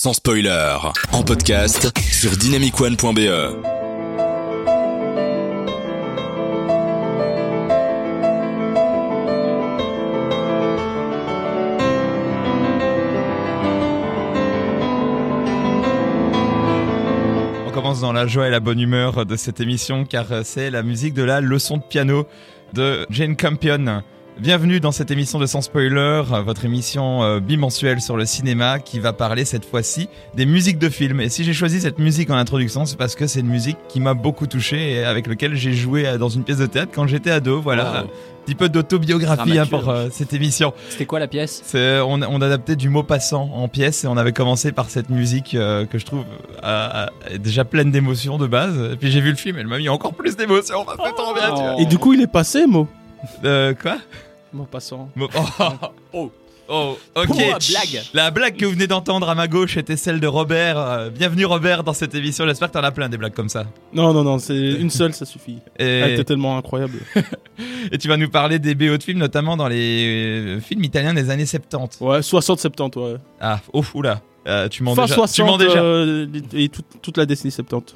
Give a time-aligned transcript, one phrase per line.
[0.00, 0.76] sans spoiler,
[1.10, 3.18] en podcast sur dynamicone.be.
[17.66, 20.84] On commence dans la joie et la bonne humeur de cette émission car c'est la
[20.84, 22.24] musique de la leçon de piano
[22.72, 24.04] de Jane Campion.
[24.40, 29.00] Bienvenue dans cette émission de Sans Spoiler, votre émission euh, bimensuelle sur le cinéma qui
[29.00, 31.20] va parler cette fois-ci des musiques de films.
[31.20, 33.98] Et si j'ai choisi cette musique en introduction, c'est parce que c'est une musique qui
[33.98, 37.08] m'a beaucoup touché et avec laquelle j'ai joué euh, dans une pièce de théâtre quand
[37.08, 37.60] j'étais ado.
[37.60, 38.06] Voilà, un
[38.46, 40.72] petit peu d'autobiographie hein, pour euh, cette émission.
[40.88, 41.60] C'était quoi la pièce?
[41.64, 45.10] C'est- on, on adaptait du mot passant en pièce et on avait commencé par cette
[45.10, 46.22] musique euh, que je trouve
[46.62, 48.92] euh, euh, déjà pleine d'émotions de base.
[48.92, 50.86] Et puis j'ai vu le film, elle m'a mis encore plus d'émotions.
[51.34, 51.48] Bien.
[51.56, 51.80] tu vois.
[51.80, 52.86] Et du coup, il est passé, Mo?
[53.44, 53.96] Euh, quoi?
[54.52, 55.10] Mon passant.
[55.16, 55.28] Mo-
[56.12, 56.30] Oh,
[56.70, 56.96] Oh.
[57.14, 57.26] oh, ok.
[57.30, 58.02] Oh, blague.
[58.12, 60.78] La blague que vous venez d'entendre à ma gauche était celle de Robert.
[60.78, 62.44] Euh, bienvenue Robert dans cette émission.
[62.46, 63.64] J'espère que t'en as plein des blagues comme ça.
[63.94, 65.58] Non, non, non, c'est une seule, ça suffit.
[65.76, 66.98] Elle était tellement incroyable.
[67.92, 71.14] et tu vas nous parler des BO de films, notamment dans les euh, films italiens
[71.14, 72.00] des années 70.
[72.02, 73.16] Ouais, 60-70, ouais.
[73.40, 74.20] Ah, ouf, oula.
[74.46, 75.14] Euh, tu m'en Fin déjà.
[75.14, 75.78] tu m'en 60 déjà.
[75.82, 77.94] euh, et toute, toute la décennie 70.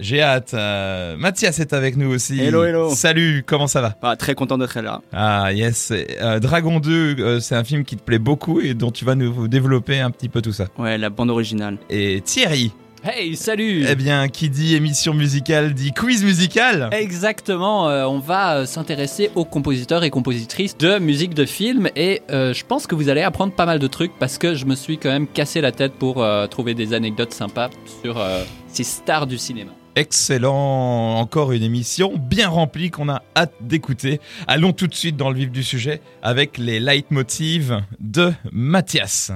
[0.00, 0.54] J'ai hâte.
[0.54, 2.40] Euh, Mathias est avec nous aussi.
[2.40, 2.90] Hello, hello.
[2.90, 3.94] Salut, comment ça va?
[4.00, 5.00] Bah, très content d'être là.
[5.12, 5.92] Ah yes.
[5.92, 9.14] Euh, Dragon 2, euh, c'est un film qui te plaît beaucoup et dont tu vas
[9.14, 10.66] nous développer un petit peu tout ça.
[10.78, 11.78] Ouais, la bande originale.
[11.90, 12.72] Et Thierry,
[13.06, 16.88] Hey, salut eh bien, qui dit émission musicale dit quiz musical.
[16.92, 22.54] Exactement, euh, on va s'intéresser aux compositeurs et compositrices de musique de film et euh,
[22.54, 24.96] je pense que vous allez apprendre pas mal de trucs parce que je me suis
[24.96, 27.68] quand même cassé la tête pour euh, trouver des anecdotes sympas
[28.02, 29.72] sur euh, ces stars du cinéma.
[29.96, 34.20] Excellent, encore une émission bien remplie qu'on a hâte d'écouter.
[34.48, 39.30] Allons tout de suite dans le vif du sujet avec les leitmotivs de Mathias.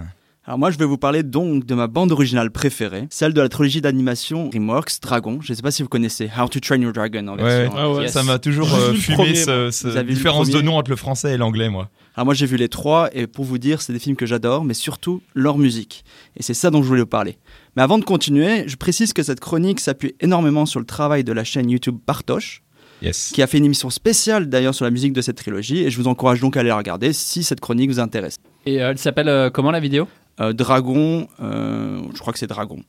[0.49, 3.51] Alors moi, je vais vous parler donc de ma bande originale préférée, celle de la
[3.51, 5.41] trilogie d'animation DreamWorks Dragon.
[5.43, 7.93] Je sais pas si vous connaissez How to Train Your Dragon en version.
[7.97, 8.05] Ouais.
[8.05, 8.13] Yes.
[8.13, 11.37] Ça m'a toujours euh, fumé premier, ce, ce différence de nom entre le français et
[11.37, 11.91] l'anglais, moi.
[12.15, 14.65] Alors moi, j'ai vu les trois et pour vous dire, c'est des films que j'adore,
[14.65, 16.03] mais surtout leur musique.
[16.35, 17.37] Et c'est ça dont je voulais vous parler.
[17.77, 21.33] Mais avant de continuer, je précise que cette chronique s'appuie énormément sur le travail de
[21.35, 22.63] la chaîne YouTube Partoche,
[23.03, 23.33] Yes.
[23.35, 25.97] qui a fait une émission spéciale d'ailleurs sur la musique de cette trilogie, et je
[25.99, 28.39] vous encourage donc à aller la regarder si cette chronique vous intéresse.
[28.67, 30.09] Et euh, elle s'appelle euh, comment la vidéo?
[30.53, 32.81] Dragon, euh, je crois que c'est Dragon.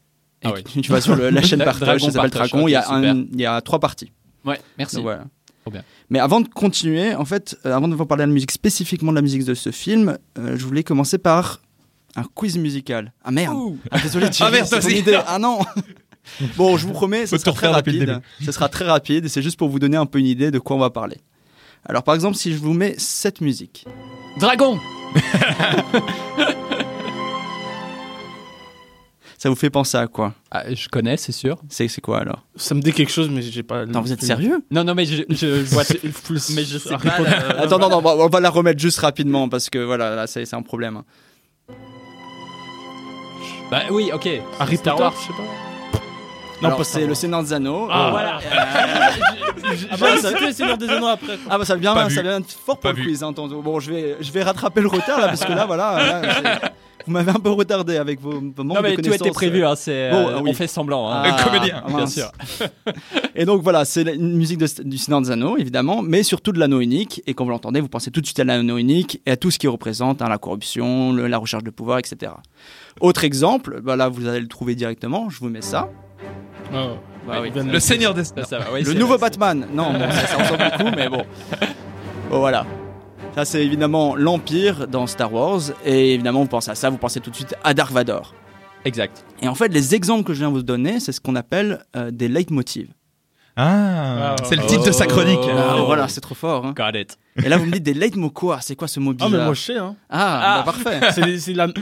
[0.43, 0.63] Ah oui.
[0.81, 2.67] Tu vas sur le- la chaîne Dragon Partage, ça s'appelle Dragon.
[2.67, 4.11] il, y a un- il y a trois parties.
[4.45, 4.95] Ouais, merci.
[4.97, 5.25] Donc voilà.
[5.63, 5.83] Trop bien.
[6.09, 9.11] Mais avant de continuer, en fait, euh, avant de vous parler de la musique, spécifiquement
[9.11, 11.59] de la musique de ce film, euh, je voulais commencer par
[12.15, 13.13] un quiz musical.
[13.23, 13.57] Ah merde
[13.91, 15.19] ah, Désolé, Thierry, Ah merde, idée.
[15.27, 15.59] Ah non
[16.57, 18.21] Bon, je vous promets, ce sera très rapide.
[18.43, 20.59] Ce sera très rapide et c'est juste pour vous donner un peu une idée de
[20.59, 21.17] quoi on va parler.
[21.85, 23.85] Alors par exemple, si je vous mets cette musique.
[24.39, 24.77] Dragon
[29.41, 31.57] Ça vous fait penser à quoi Ah, Je connais, c'est sûr.
[31.69, 32.43] C'est c'est quoi alors?
[32.57, 33.83] Ça me dit quelque chose, mais j'ai pas.
[33.83, 34.61] Attends, vous êtes sérieux?
[34.69, 35.83] Non, non, mais je, je, vois.
[36.55, 37.19] mais je sais pas.
[37.21, 40.13] Euh, Attends, non, non, on va- on va la remettre juste rapidement parce que voilà,
[40.13, 40.97] là c'est c'est un problème.
[40.97, 41.05] hein.
[43.71, 44.27] Bah oui, ok.
[44.59, 45.13] Harry Star Potter, Wars.
[45.21, 45.33] je sais
[46.61, 46.69] pas.
[46.69, 47.13] Non, c'est le.
[47.13, 47.87] Seigneur des Anneaux.
[47.89, 48.39] Ah, Euh, voilà.
[49.91, 51.37] Ah bah, c'était le Seigneur des Anneaux après.
[51.49, 52.27] Ah bah ça vient, Pas ça vu.
[52.27, 53.23] vient fort Pas pour le quiz.
[53.23, 56.71] hein, Bon, je vais, je vais rattraper le retard là parce que là, voilà, là,
[57.09, 59.65] vous m'avez un peu retardé avec vos, vos manques Non, de mais tout était prévu,
[59.65, 60.51] hein, c'est, Bon, euh, oui.
[60.51, 61.09] on fait semblant.
[61.09, 61.23] Hein.
[61.25, 62.13] Ah, Un comédien, ah, bien mince.
[62.13, 62.31] sûr.
[63.35, 66.59] Et donc voilà, c'est une musique de- du Seigneur des Anneaux évidemment, mais surtout de
[66.59, 67.23] l'anneau unique.
[67.25, 69.49] Et quand vous l'entendez, vous pensez tout de suite à l'anneau unique et à tout
[69.49, 72.31] ce qui représente hein, la corruption, le- la recherche de pouvoir, etc.
[73.01, 75.29] Autre exemple, bah là vous allez le trouver directement.
[75.29, 75.89] Je vous mets ça.
[76.73, 76.89] Ah,
[77.27, 77.49] Bah oui.
[77.55, 79.67] Le Seigneur des Ça, ça va, ouais, Le nouveau Batman.
[79.73, 81.23] Non, bon, ça, ça ressemble beaucoup, mais bon.
[82.29, 82.65] Bon, voilà.
[83.35, 85.61] Ça, c'est évidemment l'Empire dans Star Wars.
[85.85, 88.33] Et évidemment, vous pensez à ça, vous pensez tout de suite à Dark Vador.
[88.85, 89.23] Exact.
[89.41, 91.83] Et en fait, les exemples que je viens de vous donner, c'est ce qu'on appelle
[91.95, 92.89] euh, des leitmotivs.
[93.55, 95.39] Ah, Ah, c'est le titre de sa chronique.
[95.43, 95.49] Oh.
[95.51, 96.65] Ah, voilà, c'est trop fort.
[96.65, 96.73] hein.
[96.75, 97.17] Got it.
[97.43, 99.45] Et là, vous me dites des leitmots quoi C'est quoi ce mot Ah, bizarre mais
[99.45, 99.95] moi je sais, hein.
[100.09, 100.63] Ah, Ah.
[100.65, 101.11] bah, parfait.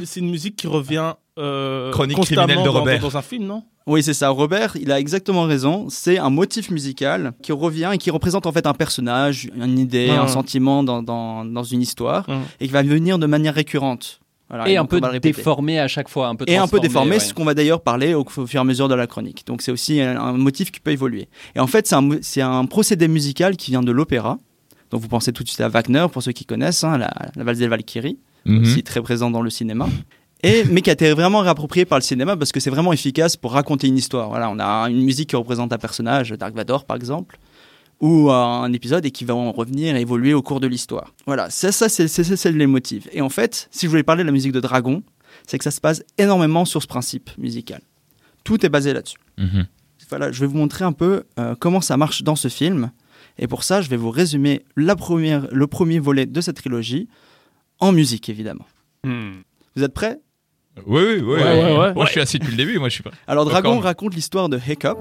[0.06, 3.00] C'est une musique qui revient euh, Chronique constamment criminelle de dans- Robert.
[3.00, 3.64] Dans, un film, non?
[3.88, 4.30] Oui, c'est ça.
[4.30, 5.88] Robert, il a exactement raison.
[5.90, 10.10] C'est un motif musical qui revient et qui représente en fait un personnage, une idée,
[10.10, 12.36] un sentiment dans, dans, dans une histoire Ouais.
[12.60, 14.20] et qui va venir de manière récurrente.
[14.50, 17.20] Voilà, Et un peu déformé à chaque fois, un peu Et un peu déformé, ouais.
[17.20, 19.46] ce qu'on va d'ailleurs parler au, au fur et à mesure de la chronique.
[19.46, 21.28] Donc c'est aussi un, un motif qui peut évoluer.
[21.56, 21.88] Et en fait,
[22.22, 24.38] c'est un, un procédé musical qui vient de l'opéra.
[24.92, 27.44] Donc vous pensez tout de suite à Wagner, pour ceux qui connaissent, hein, la, la
[27.44, 28.62] valse des Valkyries, Mhm.
[28.62, 29.90] aussi très présent dans le cinéma.
[30.44, 33.36] Et, mais qui a été vraiment réapproprié par le cinéma parce que c'est vraiment efficace
[33.36, 34.30] pour raconter une histoire.
[34.30, 37.40] Voilà, on a une musique qui représente un personnage, Dark Vador par exemple,
[38.02, 41.14] ou un épisode et qui va en revenir et évoluer au cours de l'histoire.
[41.26, 43.08] Voilà, ça, ça c'est c'est- c'est- c'est les motifs.
[43.12, 45.02] Et en fait, si je voulais parler de la musique de Dragon,
[45.48, 47.82] c'est que ça se base énormément sur ce principe musical.
[48.44, 49.18] Tout est basé là-dessus.
[49.40, 49.66] Mhm.
[50.10, 52.92] Voilà, je vais vous montrer un peu euh, comment ça marche dans ce film.
[53.40, 57.08] Et pour ça, je vais vous résumer la première, le premier volet de cette trilogie
[57.80, 58.66] en musique, évidemment.
[59.04, 59.42] Hmm.
[59.76, 60.20] Vous êtes prêts?
[60.86, 61.34] Oui, oui, oui.
[61.36, 61.94] Ouais, ouais, ouais.
[61.94, 62.78] Moi, je suis assis depuis le début.
[62.80, 63.12] Moi, je suis pas.
[63.28, 64.98] Alors, Dragon raconte l'histoire de Hiccup.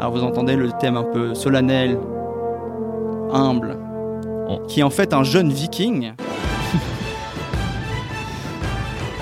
[0.00, 1.98] Alors, vous entendez le thème un peu solennel,
[3.32, 3.76] humble,
[4.50, 4.60] Oh.
[4.66, 6.12] qui est en fait un jeune viking.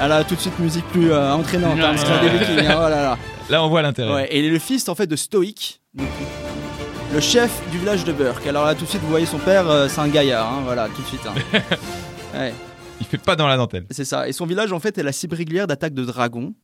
[0.01, 3.03] Elle a tout de suite musique plus euh, entraînante, hein, des vikings, hein, oh là
[3.03, 3.19] là.
[3.49, 4.13] Là, on voit l'intérêt.
[4.13, 5.81] Ouais, et il est le fils en fait de Stoic,
[7.15, 8.45] le chef du village de Burke.
[8.47, 10.89] Alors là, tout de suite, vous voyez son père, euh, c'est un gaillard, hein, voilà,
[10.95, 11.21] tout de suite.
[11.27, 11.59] hein.
[12.39, 12.53] Ouais.
[13.01, 13.87] Il fait pas dans la dentelle.
[13.91, 14.29] C'est ça.
[14.29, 16.55] Et son village, en fait, est la cible régulière d'attaques de dragons.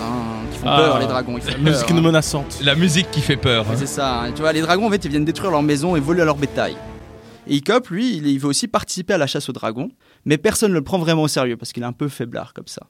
[0.00, 0.76] Hein, qui font Ah.
[0.76, 1.36] peur, les dragons.
[1.36, 2.00] Ils font peur, Musique hein.
[2.00, 2.58] menaçante.
[2.62, 3.68] La musique qui fait peur.
[3.68, 4.22] Ouais, C'est ça.
[4.22, 4.32] hein.
[4.32, 6.76] Tu vois, les dragons, en fait, ils viennent détruire leur maison et voler leur bétail.
[7.46, 9.88] Et Hiccup, lui, il, il veut aussi participer à la chasse aux dragons,
[10.24, 12.66] mais personne ne le prend vraiment au sérieux parce qu'il est un peu faiblard comme
[12.66, 12.82] ça.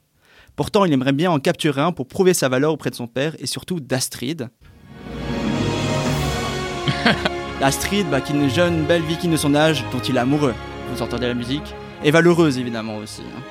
[0.55, 3.35] Pourtant, il aimerait bien en capturer un pour prouver sa valeur auprès de son père
[3.39, 4.47] et surtout d'Astrid.
[7.61, 10.53] Astrid, bah, qui est une jeune, belle viking de son âge dont il est amoureux.
[10.93, 11.73] Vous entendez la musique?
[12.07, 13.23] Et valeureuse, évidemment, aussi.
[13.23, 13.41] hein.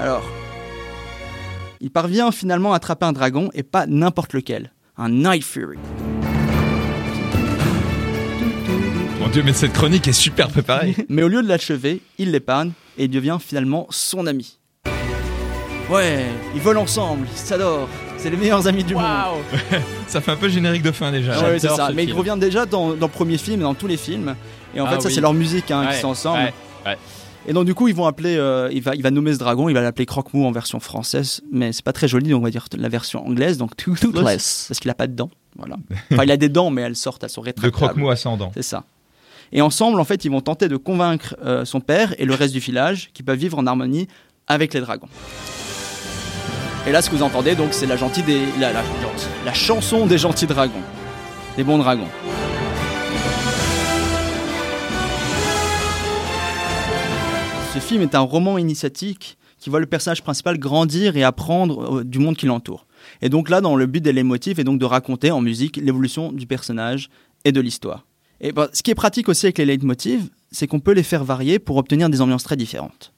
[0.00, 0.22] Alors,
[1.80, 4.72] il parvient finalement à attraper un dragon et pas n'importe lequel.
[4.96, 5.76] Un Night Fury.
[9.20, 10.94] Mon dieu, mais cette chronique est super préparée.
[11.08, 14.58] Mais au lieu de l'achever, il l'épargne et il devient finalement son ami.
[15.90, 17.88] Ouais, ils volent ensemble, ils s'adorent.
[18.18, 19.04] C'est les meilleurs amis du monde.
[20.06, 21.32] Ça fait un peu générique de fin déjà.
[21.40, 21.88] Ouais, c'est J'adore ça.
[21.88, 22.18] ce Mais ils film.
[22.18, 24.36] reviennent déjà dans, dans le premier film et dans tous les films.
[24.74, 25.14] Et en Ah fait, ça, oui.
[25.14, 26.38] c'est leur musique hein, Ouais, qui sont ensemble.
[26.44, 26.52] ouais,
[26.86, 26.98] ouais.
[27.46, 28.36] Et donc, du coup, ils vont appeler.
[28.36, 31.40] euh, il, va, il va nommer ce dragon, il va l'appeler Croque-Mou en version française.
[31.50, 33.58] Mais c'est pas très joli, donc on va dire la version anglaise.
[33.58, 34.66] Donc, Toothless.
[34.68, 35.30] Parce qu'il a pas de dents.
[35.56, 35.76] Voilà.
[36.12, 37.74] Enfin, il a des dents, mais elles sortent, elles sont De rétractables.
[37.88, 38.52] croque-mou ascendant.
[38.54, 38.84] C'est ça.
[39.50, 42.54] Et ensemble, en fait, ils vont tenter de convaincre euh, son père et le reste
[42.54, 44.06] du village qu'ils peuvent vivre en harmonie
[44.46, 45.08] avec les dragons.
[46.86, 48.82] Et là, ce que vous entendez, donc, c'est la gentille des, la, la,
[49.44, 50.72] la chanson des gentils dragons,
[51.56, 52.08] des bons dragons.
[57.72, 62.04] Ce film est un roman initiatique qui voit le personnage principal grandir et apprendre euh,
[62.04, 62.86] du monde qui l'entoure.
[63.22, 66.32] Et donc là, dans le but de l'émotif est donc de raconter en musique l'évolution
[66.32, 67.08] du personnage
[67.46, 68.04] et de l'histoire.
[68.42, 71.24] Et ben, ce qui est pratique aussi avec les leitmotivs, c'est qu'on peut les faire
[71.24, 73.14] varier pour obtenir des ambiances très différentes.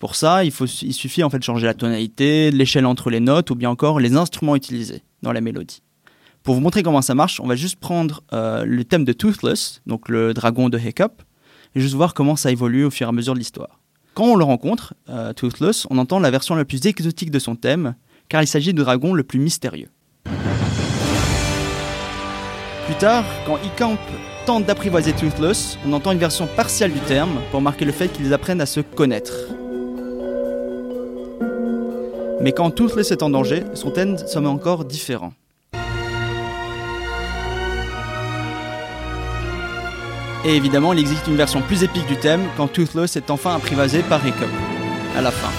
[0.00, 0.52] Pour ça, il
[0.92, 4.16] suffit en fait de changer la tonalité, l'échelle entre les notes ou bien encore les
[4.16, 5.82] instruments utilisés dans la mélodie.
[6.42, 9.82] Pour vous montrer comment ça marche, on va juste prendre euh, le thème de Toothless,
[9.86, 11.22] donc le dragon de Hiccup,
[11.76, 13.78] et juste voir comment ça évolue au fur et à mesure de l'histoire.
[14.14, 17.56] Quand on le rencontre, euh, Toothless, on entend la version la plus exotique de son
[17.56, 17.96] thème,
[18.28, 19.88] car il s'agit du dragon le plus mystérieux.
[22.86, 23.98] Plus tard, quand Hiccup
[24.46, 28.32] tente d'apprivoiser Toothless, on entend une version partielle du terme pour marquer le fait qu'ils
[28.32, 29.32] apprennent à se connaître.
[32.40, 35.32] Mais quand Toothless est en danger, son thème semble encore différent.
[40.44, 44.02] Et évidemment, il existe une version plus épique du thème quand Toothless est enfin apprivoisé
[44.02, 44.48] par Hiccup,
[45.16, 45.50] à la fin.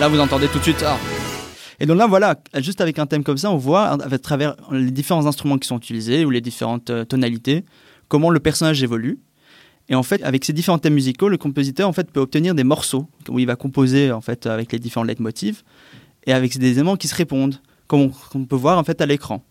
[0.00, 0.82] Là, vous entendez tout de suite.
[0.86, 0.96] Ah.
[1.78, 4.90] Et donc là, voilà, juste avec un thème comme ça, on voit à travers les
[4.90, 7.64] différents instruments qui sont utilisés ou les différentes euh, tonalités
[8.08, 9.18] comment le personnage évolue.
[9.88, 12.64] Et en fait, avec ces différents thèmes musicaux, le compositeur en fait peut obtenir des
[12.64, 15.64] morceaux où il va composer en fait avec les différents leitmotifs
[16.26, 19.44] et avec des éléments qui se répondent, comme on, peut voir en fait à l'écran.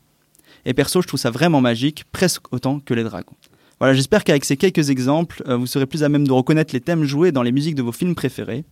[0.65, 3.35] Et perso, je trouve ça vraiment magique, presque autant que les dragons.
[3.83, 6.79] Voilà, j'espère qu'avec ces quelques exemples, euh, vous serez plus à même de reconnaître les
[6.79, 8.63] thèmes joués dans les musiques de vos films préférés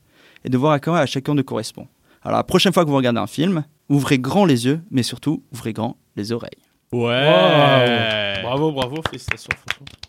[0.46, 1.86] et de voir à quoi à chacun de correspond.
[2.22, 5.44] Alors la prochaine fois que vous regardez un film, ouvrez grand les yeux, mais surtout
[5.52, 6.52] ouvrez grand les oreilles.
[6.94, 8.40] Ouais.
[8.42, 9.52] Bravo, bravo, félicitations.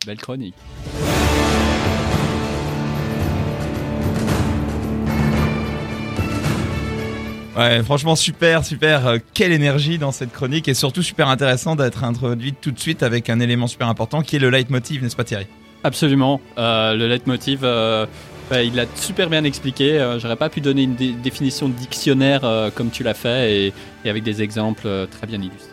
[0.06, 0.54] Belle chronique.
[7.56, 9.06] Ouais, franchement super, super.
[9.06, 13.02] Euh, quelle énergie dans cette chronique et surtout super intéressant d'être introduite tout de suite
[13.02, 15.46] avec un élément super important qui est le leitmotiv, n'est-ce pas Thierry?
[15.84, 16.40] Absolument.
[16.56, 18.06] Euh, le leitmotiv, euh,
[18.50, 19.98] bah, il l'a super bien expliqué.
[20.18, 22.40] J'aurais pas pu donner une dé- définition de dictionnaire
[22.74, 23.66] comme tu l'as fait
[24.04, 25.71] et, avec des exemples très bien illustrés.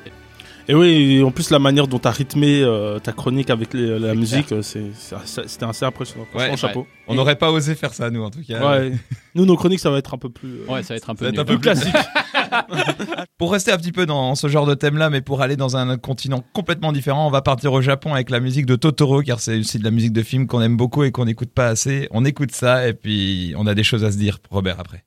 [0.72, 3.98] Et oui, en plus, la manière dont tu as rythmé euh, ta chronique avec les-
[3.98, 6.26] la musique, c'était assez impressionnant.
[6.30, 6.86] Franchement, Ouais, chapeau.
[7.08, 8.78] On n'aurait pas osé faire ça nous en tout cas.
[8.80, 8.92] Ouais.
[9.34, 10.60] Nous, nos chroniques, ça va être un peu plus.
[10.62, 11.96] euh, Ouais, ça va être un peu, être un peu plus classique.
[13.40, 15.98] Pour rester un petit peu dans ce genre de thème-là, mais pour aller dans un
[15.98, 19.58] continent complètement différent, on va partir au Japon avec la musique de Totoro, car c'est
[19.58, 22.08] aussi de la musique de film qu'on aime beaucoup et qu'on n'écoute pas assez.
[22.12, 25.04] On écoute ça et puis on a des choses à se dire, Robert, après.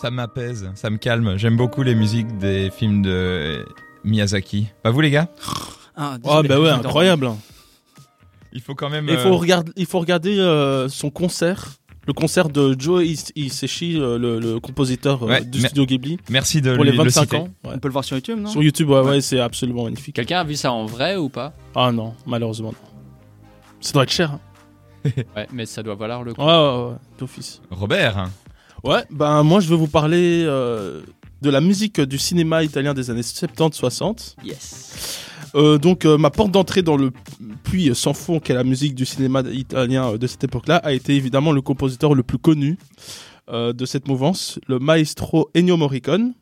[0.00, 1.36] Ça m'apaise, ça me calme.
[1.38, 3.64] J'aime beaucoup les musiques des films de
[4.04, 4.68] Miyazaki.
[4.82, 5.28] Pas vous les gars?
[5.96, 7.26] Ah, désolé, bah ouais, incroyable.
[7.26, 7.36] hein.
[8.52, 9.06] Il faut quand même.
[9.08, 11.72] Il euh, faut regarder, il faut regarder euh, son concert,
[12.06, 16.18] le concert de Joe Is- Hisaishi, euh, le, le compositeur euh, Ouais, du studio Ghibli,
[16.30, 17.36] Merci de pour les lui- le 25 citer.
[17.36, 17.48] ans.
[17.64, 17.72] ouais.
[17.74, 18.48] On peut le voir sur YouTube, non?
[18.50, 20.14] Sur YouTube, ouais, ouais, c'est absolument magnifique.
[20.14, 21.52] Quelqu'un a vu ça en vrai ou pas?
[21.74, 22.88] Ah non, malheureusement non.
[23.80, 24.32] Ça doit être cher.
[24.32, 24.40] hein.
[25.36, 26.40] Ouais, mais ça doit valoir le coup.
[26.40, 27.60] Ouais, ouais, ouais, d'office.
[27.70, 28.28] Robert,
[28.84, 31.02] Ouais, ben moi je vais vous parler euh,
[31.42, 34.36] de la musique du cinéma italien des années 70-60.
[34.44, 35.18] Yes.
[35.56, 37.10] Euh, donc euh, ma porte d'entrée dans le
[37.64, 41.50] puits sans fond qu'est la musique du cinéma italien de cette époque-là a été évidemment
[41.50, 42.78] le compositeur le plus connu
[43.50, 46.34] de cette mouvance, le maestro Ennio Morricone,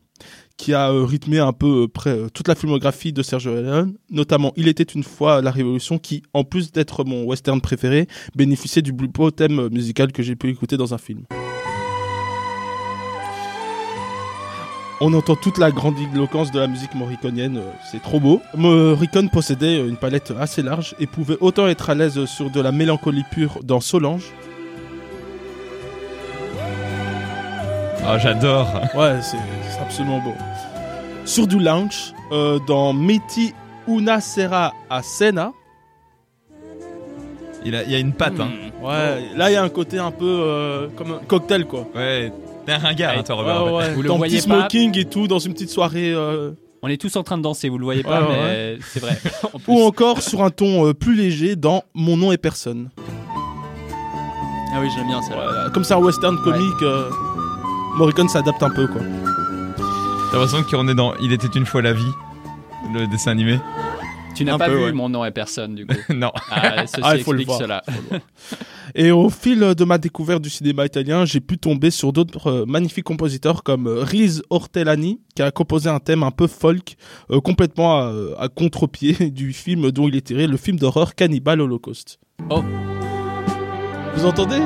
[0.57, 4.83] qui a rythmé un peu près toute la filmographie de Sergio Leone, notamment Il était
[4.83, 9.31] une fois la Révolution, qui en plus d'être mon western préféré, bénéficiait du plus beau
[9.31, 11.27] thème musical que j'ai pu écouter dans un film.
[15.01, 18.41] On entend toute la grandiloquence de la musique morriconienne, euh, c'est trop beau.
[18.57, 22.61] Morricone possédait euh, une palette assez large et pouvait autant être à l'aise sur de
[22.63, 24.25] la mélancolie pure dans Solange.
[28.09, 28.69] oh, j'adore.
[28.95, 29.37] Ouais, c'est
[29.81, 30.35] absolument beau.
[31.27, 33.53] Sur du lounge, euh, dans Metti
[33.87, 35.53] una sera a cena.
[37.67, 38.49] Il, a- il y a une patte, hein.
[38.83, 41.85] Ouais, là il y a un côté un peu euh, comme un cocktail quoi.
[41.95, 42.33] Ouais,
[42.67, 43.75] t'es un ringard, hein, toi, Ouais, Robert.
[43.75, 46.13] ouais, Vous le dans voyez petit pas smoking et tout, dans une petite soirée.
[46.13, 46.51] euh,
[46.83, 49.17] On est tous en train de danser, vous le voyez pas, Ouais, mais c'est vrai.
[49.55, 49.73] En plus.
[49.73, 52.91] ou encore sur un ton euh, plus léger dans Mon nom est personne.
[54.75, 55.35] Ah oui, j'aime bien ça.
[55.35, 57.09] Voilà, Comme c'est un western comique, euh,
[57.97, 59.01] Morricone s'adapte un peu quoi.
[60.31, 62.11] T'as l'impression qu'on est dans Il était une fois la vie,
[62.93, 63.59] le dessin animé.
[64.37, 64.93] Tu n'as pas peu, vu ouais.
[64.93, 65.97] mon nom est personne, du coup.
[66.15, 66.31] non.
[66.51, 67.59] Ah, ceci Ah, il faut le voir.
[67.59, 67.83] cela.
[68.95, 72.65] Et au fil de ma découverte du cinéma italien, j'ai pu tomber sur d'autres euh,
[72.67, 76.97] magnifiques compositeurs comme euh, Riz Ortellani, qui a composé un thème un peu folk,
[77.31, 81.61] euh, complètement à, à contre-pied du film dont il est tiré, le film d'horreur Cannibal
[81.61, 82.19] Holocaust.
[82.51, 82.63] Oh.
[84.15, 84.61] Vous entendez?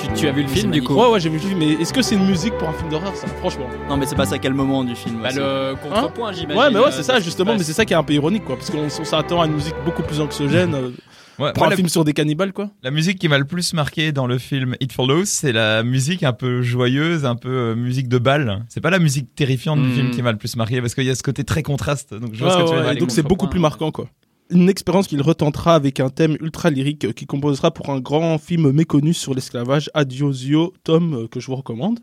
[0.00, 1.72] Tu, tu as vu le film, du coup Ouais, ouais, j'ai vu le film, mais
[1.72, 3.66] est-ce que c'est une musique pour un film d'horreur, ça Franchement?
[3.88, 5.20] Non, mais c'est pas ça quel moment du film.
[5.22, 5.38] Bah, aussi.
[5.38, 6.60] le contrepoint, j'imagine.
[6.60, 8.02] Ouais, mais ouais, euh, c'est de ça, justement, se mais c'est ça qui est un
[8.02, 10.90] peu ironique, quoi, parce qu'on on s'attend à une musique beaucoup plus anxiogène euh,
[11.38, 12.68] Ouais, pour un la, film sur des cannibales, quoi.
[12.82, 16.22] la musique qui m'a le plus marqué dans le film It Follows, c'est la musique
[16.22, 18.62] un peu joyeuse, un peu euh, musique de bal.
[18.68, 21.10] C'est pas la musique terrifiante du film qui m'a le plus marqué, parce qu'il y
[21.10, 22.12] a ce côté très contraste.
[22.12, 23.00] Donc je vois Ouais, ce que tu veux ouais, dire.
[23.00, 24.06] donc c'est beaucoup plus marquant quoi.
[24.50, 28.36] Une expérience qu'il retentera avec un thème ultra lyrique euh, qui composera pour un grand
[28.38, 32.00] film méconnu sur l'esclavage, Adiosio Tom, euh, que je vous recommande.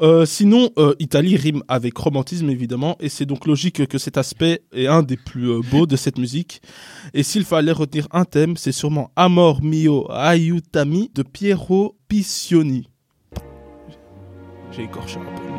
[0.00, 4.86] Euh, sinon, Italie rime avec romantisme évidemment, et c'est donc logique que cet aspect est
[4.86, 6.60] un des plus beaux de cette musique.
[7.12, 12.88] Et s'il fallait retenir un thème, c'est sûrement Amor mio aiutami de Piero Piccioni.
[14.72, 15.53] J'ai écorché un peu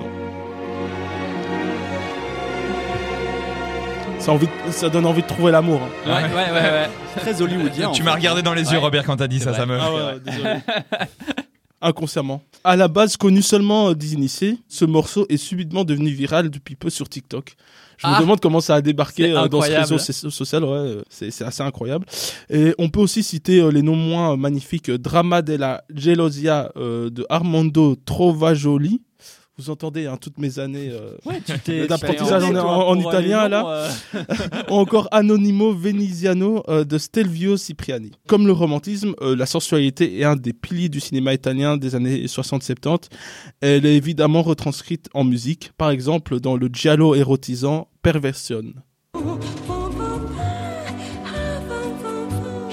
[4.25, 5.79] Ça, a envie de- ça donne envie de trouver l'amour.
[5.83, 5.89] hein.
[6.07, 6.61] Ouais, ouais, ouais.
[6.61, 6.89] ouais.
[7.17, 7.91] très hollywoodien.
[7.91, 8.83] Tu m'as regardé dans les yeux, Ouais.
[8.83, 9.59] Robert, quand t'as dit ça, vrai.
[9.59, 9.77] ça me.
[9.79, 10.55] Ah ouais, désolé.
[11.81, 12.41] Inconsciemment.
[12.63, 16.75] À la base connu seulement euh, des initiés, ce morceau est subitement devenu viral depuis
[16.75, 17.55] peu sur TikTok.
[17.97, 18.15] Je Ah.
[18.15, 21.43] me demande comment ça a débarqué euh, dans ce réseau so- social, ouais, euh, c'est
[21.43, 22.07] assez incroyable.
[22.49, 27.95] Et on peut aussi citer les noms moins magnifiques Drama della Gelosia euh, de Armando
[27.95, 29.01] Trovajoli.
[29.57, 31.41] Vous entendez hein, toutes mes années euh, Ouais,
[31.87, 33.87] D'apprentissage en- pour italien, là.
[34.15, 34.23] euh,
[34.69, 38.11] ou encore Anonimo Veneziano euh, de Stelvio Cipriani.
[38.27, 42.25] Comme le romantisme, euh, la sensualité est un des piliers du cinéma italien des années
[42.25, 43.03] 60-70.
[43.61, 48.63] Elle est évidemment retranscrite en musique, par exemple dans le giallo érotisant Perversion.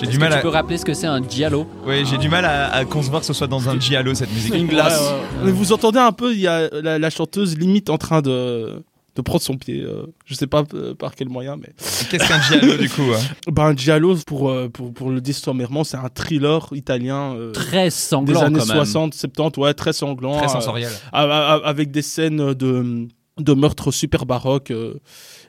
[0.06, 0.42] J'ai du que mal tu à.
[0.42, 3.26] peux rappeler ce que c'est un giallo Ouais, j'ai du mal à, à concevoir que
[3.26, 4.54] ce soit dans un giallo cette musique.
[4.54, 5.00] Une glace.
[5.00, 5.45] Ouais, ouais.
[5.47, 8.82] Mais vous entendez un peu, il y a la, la chanteuse limite en train de
[9.15, 11.69] de prendre son pied, euh, je sais pas euh, par quel moyen, mais
[12.10, 13.21] Qu'est-ce qu'un giallo du coup hein
[13.52, 17.52] ben un giallo pour euh, pour pour le dire sommairement, c'est un thriller italien euh,
[17.52, 18.76] Très des sanglant années quand même.
[18.86, 20.91] 60, 70, ouais, très sanglant, Très sensoriel.
[21.12, 23.06] avec des scènes de,
[23.40, 25.00] de meurtres super baroques euh,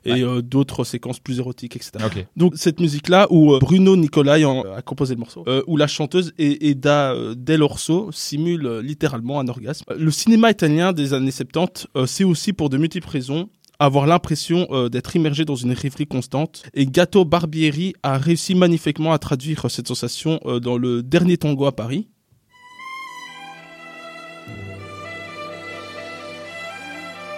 [0.06, 1.92] et euh, d'autres séquences plus érotiques, etc.
[2.06, 2.26] Ok.
[2.38, 6.34] Donc cette musique-là, où euh, Bruno Nicolai en- a composé le morceau, où la chanteuse
[6.38, 9.84] Eda Del Orso simule littéralement un orgasme.
[9.98, 14.68] Le cinéma italien des années 70, euh, c'est aussi pour de multiples raisons avoir l'impression
[14.90, 16.64] d'être immergé dans une rêverie constante.
[16.74, 21.76] Et Gato Barbieri a réussi magnifiquement à traduire cette sensation dans le dernier tango à
[21.76, 22.08] Paris.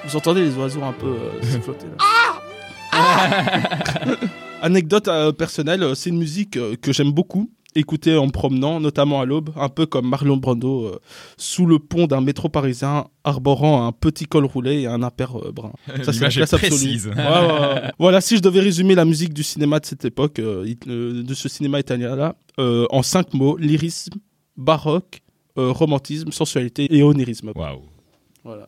[0.08, 1.98] Vous entendez les oiseaux un peu euh, siffloter là
[4.62, 7.50] Anecdote euh, personnelle, euh, c'est une musique euh, que j'aime beaucoup.
[7.76, 11.00] écouter en me promenant, notamment à l'aube, un peu comme Marlon Brando, euh,
[11.38, 15.74] sous le pont d'un métro parisien, arborant un petit col roulé et un euh, brun.
[16.04, 16.70] Ça, c'est la classe absolue.
[16.70, 17.08] précise.
[17.08, 17.92] Ouais, ouais, ouais.
[18.00, 21.80] voilà, si je devais résumer la musique du cinéma de cette époque, de ce cinéma
[21.80, 24.14] italien-là, euh, en cinq mots, lyrisme,
[24.56, 25.22] baroque,
[25.58, 27.52] euh, romantisme, sensualité et onirisme.
[27.56, 27.82] Waouh.
[28.44, 28.68] Voilà.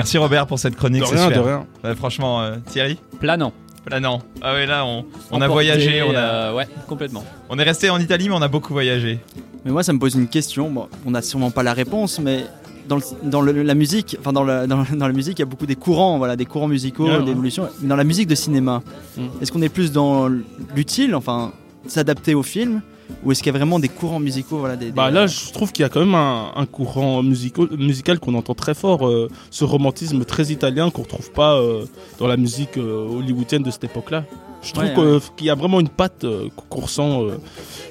[0.00, 1.02] Merci Robert pour cette chronique.
[1.02, 1.44] De c'est rien, de super.
[1.46, 1.66] rien.
[1.84, 3.52] Ouais, franchement, euh, Thierry Planant.
[3.84, 4.20] Planant.
[4.42, 7.24] Ah ouais, là, on, on a voyagé, on, a, euh, ouais, complètement.
[7.48, 9.18] on est resté en Italie, mais on a beaucoup voyagé.
[9.64, 10.70] Mais moi, ça me pose une question.
[10.70, 12.44] Bon, on n'a sûrement pas la réponse, mais
[12.88, 15.44] dans, le- dans le- la musique, enfin dans, la- dans, dans la musique, il y
[15.44, 17.24] a beaucoup des courants, voilà, des courants musicaux, Ouais, ouais.
[17.24, 17.68] d'évolution.
[17.80, 18.82] Mais dans la musique de cinéma,
[19.16, 19.22] Mm.
[19.42, 20.28] est-ce qu'on est plus dans
[20.74, 21.52] l'utile, enfin
[21.86, 22.82] s'adapter au film,
[23.24, 25.52] ou est-ce qu'il y a vraiment des courants musicaux, voilà, des, des- Bah là, je
[25.52, 29.06] trouve qu'il y a quand même un, un courant musico- musical qu'on entend très fort,
[29.06, 31.84] euh, ce romantisme très italien qu'on retrouve pas euh,
[32.18, 34.24] dans la musique euh, hollywoodienne de cette époque-là.
[34.62, 37.38] Je trouve Ouais, que- qu'il y a vraiment une patte euh, qu'on ressent euh,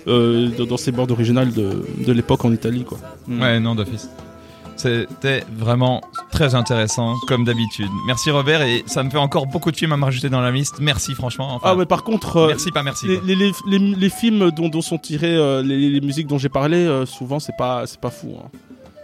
[0.07, 2.83] euh, dans- ces bandes originales de, de l'époque en Italie.
[2.83, 2.99] Quoi.
[3.27, 4.07] Ouais, non, d'office.
[4.79, 7.89] C'était vraiment très intéressant, comme d'habitude.
[8.07, 10.51] Merci Robert, et ça me fait encore beaucoup de films à me rajouter dans la
[10.51, 10.75] liste.
[10.79, 11.55] Merci, franchement.
[11.55, 13.07] Enfin, ah mais par contre, euh, merci, pas merci.
[13.07, 13.25] les, quoi.
[13.27, 16.77] les, les, les- les films dont, dont sont tirés euh, les, musiques dont j'ai parlé,
[16.77, 18.35] euh, souvent c'est pas c'est pas fou.
[18.41, 18.47] hein.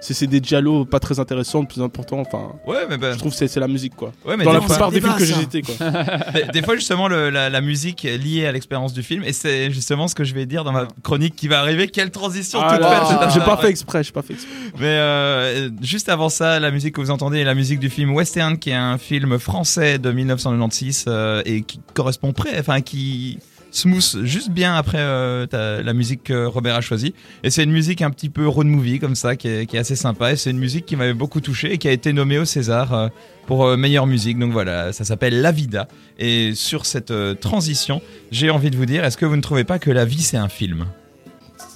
[0.02, 2.20] C'est c'est des dialogues pas très intéressants, le plus important.
[2.20, 4.12] Enfin, Ouais, mais, ben, je trouve que c'est la musique quoi.
[4.26, 5.76] ouais, mais Dans des, la fois, plupart des films que j'ai cités quoi.
[6.34, 9.34] des- des fois, justement, le- la, la musique est liée à l'expérience du film, et
[9.34, 11.88] c'est justement ce que je vais dire dans ma chronique qui va arriver.
[11.88, 12.86] Quelle transition Ah toute
[13.22, 14.52] faite j'ai pas fait exprès, j'ai pas fait exprès.
[14.80, 18.14] Mais euh, juste avant ça, la musique que vous entendez est la musique du film
[18.14, 23.40] Western, qui est un film français de 1996 euh, et qui correspond près, enfin qui
[23.76, 25.46] smooth juste bien après euh,
[25.84, 27.14] la musique que Robert a choisie.
[27.44, 30.32] Et c'est une musique un petit peu road movie comme ça, qui est, assez sympa.
[30.32, 32.94] Et c'est une musique qui m'avait beaucoup touché et qui a été nommée au César
[32.94, 33.08] euh,
[33.48, 34.40] pour euh, meilleure musique.
[34.40, 35.88] Donc voilà, ça s'appelle La Vida.
[36.18, 39.80] Et sur cette transition, j'ai envie de vous dire, est-ce que vous ne trouvez pas
[39.80, 40.86] que la vie c'est un film?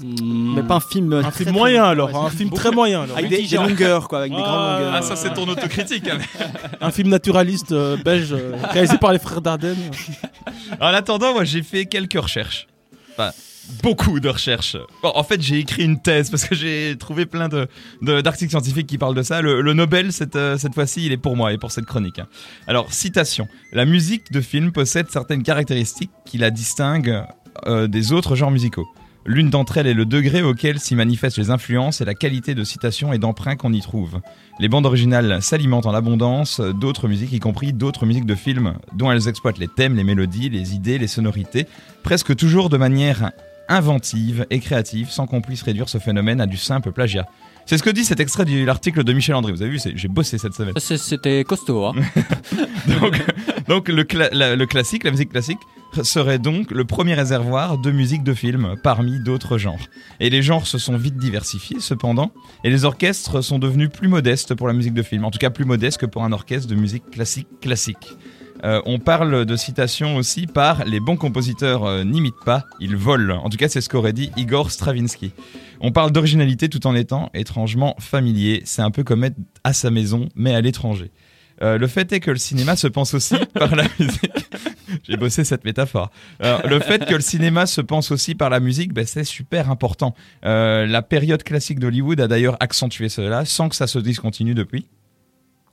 [0.04, 1.14] Mais pas un film.
[1.14, 3.18] un très, film très- moyen alors, ouais, un film beaucoup- très moyen alors.
[3.18, 4.94] Avec des, des longueurs, quoi, avec des Ah, grandes longueurs.
[4.96, 6.08] Ah ça c'est ton autocritique.
[6.10, 6.18] hein.
[6.82, 9.78] Un film naturaliste euh, belge euh, réalisé par les frères Dardenne.
[10.82, 12.68] En attendant, moi j'ai fait quelques recherches.
[13.14, 13.32] Enfin,
[13.84, 14.78] beaucoup de recherches.
[15.04, 17.68] Bon, en fait, j'ai écrit une thèse parce que j'ai trouvé plein de,
[18.02, 19.42] de- d'articles scientifiques qui parlent de ça.
[19.42, 22.20] Le, le Nobel, cette, euh, cette fois-ci, il est pour moi et pour cette chronique.
[22.20, 22.28] hein.
[22.68, 23.48] Alors, citation.
[23.74, 27.24] La musique de film possède certaines caractéristiques qui la distinguent
[27.68, 28.88] euh, des autres genres musicaux.
[29.32, 32.64] L'une d'entre elles est le degré auquel s'y manifestent les influences et la qualité de
[32.64, 34.22] citation et d'emprunt qu'on y trouve.
[34.60, 39.12] Les bandes originales s'alimentent en abondance d'autres musiques, y compris d'autres musiques de films, dont
[39.12, 41.68] elles exploitent les thèmes, les mélodies, les idées, les sonorités,
[42.02, 43.30] presque toujours de manière
[43.68, 47.28] inventive et créative, sans qu'on puisse réduire ce phénomène à du simple plagiat.
[47.70, 49.52] C'est ce que dit cet extrait de l'article de Michel André.
[49.52, 50.74] Vous avez vu, j'ai bossé cette semaine.
[50.78, 51.94] C'est- C'était costaud, hein.
[53.00, 53.22] Donc,
[53.68, 55.60] donc le, cla- la- le classique, la musique classique,
[56.02, 59.78] serait donc le premier réservoir de musique de film parmi d'autres genres.
[60.20, 62.32] Et les genres se sont vite diversifiés cependant,
[62.64, 65.52] et les orchestres sont devenus plus modestes pour la musique de film, en tout cas
[65.52, 68.18] plus modestes que pour un orchestre de musique classique classique.
[68.64, 73.42] Euh, on parle de citation aussi par les bons compositeurs euh, n'imitent pas, ils volent.
[73.44, 75.32] En tout cas, c'est ce qu'aurait dit Igor Stravinsky.
[75.80, 78.62] On parle d'originalité tout en étant étrangement familier.
[78.66, 81.12] C'est un peu comme être à sa maison, mais à l'étranger.
[81.62, 84.32] Euh, le fait est que le cinéma se pense aussi par la musique.
[85.04, 86.10] J'ai bossé cette métaphore.
[86.40, 89.70] Alors, le fait que le cinéma se pense aussi par la musique, ben, c'est super
[89.70, 90.16] important.
[90.42, 94.88] La période classique d'Hollywood a d'ailleurs accentué cela, sans que ça se discontinue depuis.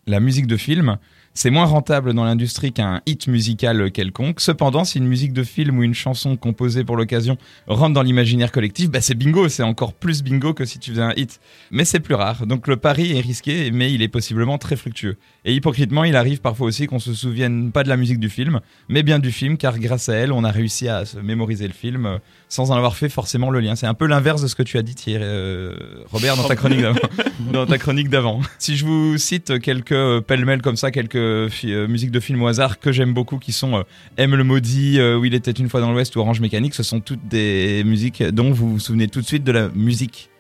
[0.07, 0.99] La musique de film,
[1.37, 4.41] c'est moins rentable dans l'industrie qu'un hit musical quelconque.
[4.41, 8.51] Cependant, si une musique de film ou une chanson composée pour l'occasion rentre dans l'imaginaire
[8.51, 11.39] collectif, bah c'est bingo, c'est encore plus bingo que si tu faisais un hit.
[11.71, 15.19] Mais c'est plus rare, donc le pari est risqué, mais il est possiblement très fructueux.
[15.47, 18.61] Et hypocritement, il arrive parfois aussi qu'on se souvienne pas de la musique du film,
[18.89, 21.73] mais bien du film, car grâce à elle, on a réussi à se mémoriser le
[21.73, 23.77] film euh, sans en avoir fait forcément le lien.
[23.77, 25.75] C'est un peu l'inverse de ce que tu as dit, Thierry, euh,
[26.11, 26.99] Robert, dans ta chronique d'avant.
[27.53, 28.41] dans ta chronique d'avant.
[28.59, 32.81] Si je vous cite quelques euh, pêle-mêle comme ça, quelques musiques de films au hasard
[32.81, 33.83] que j'aime beaucoup, qui sont euh,
[34.17, 36.83] M le maudit, euh, où il était une fois dans l'Ouest ou Orange Mécanique, ce
[36.83, 40.31] sont toutes des musiques dont vous vous souvenez tout de suite de la musique.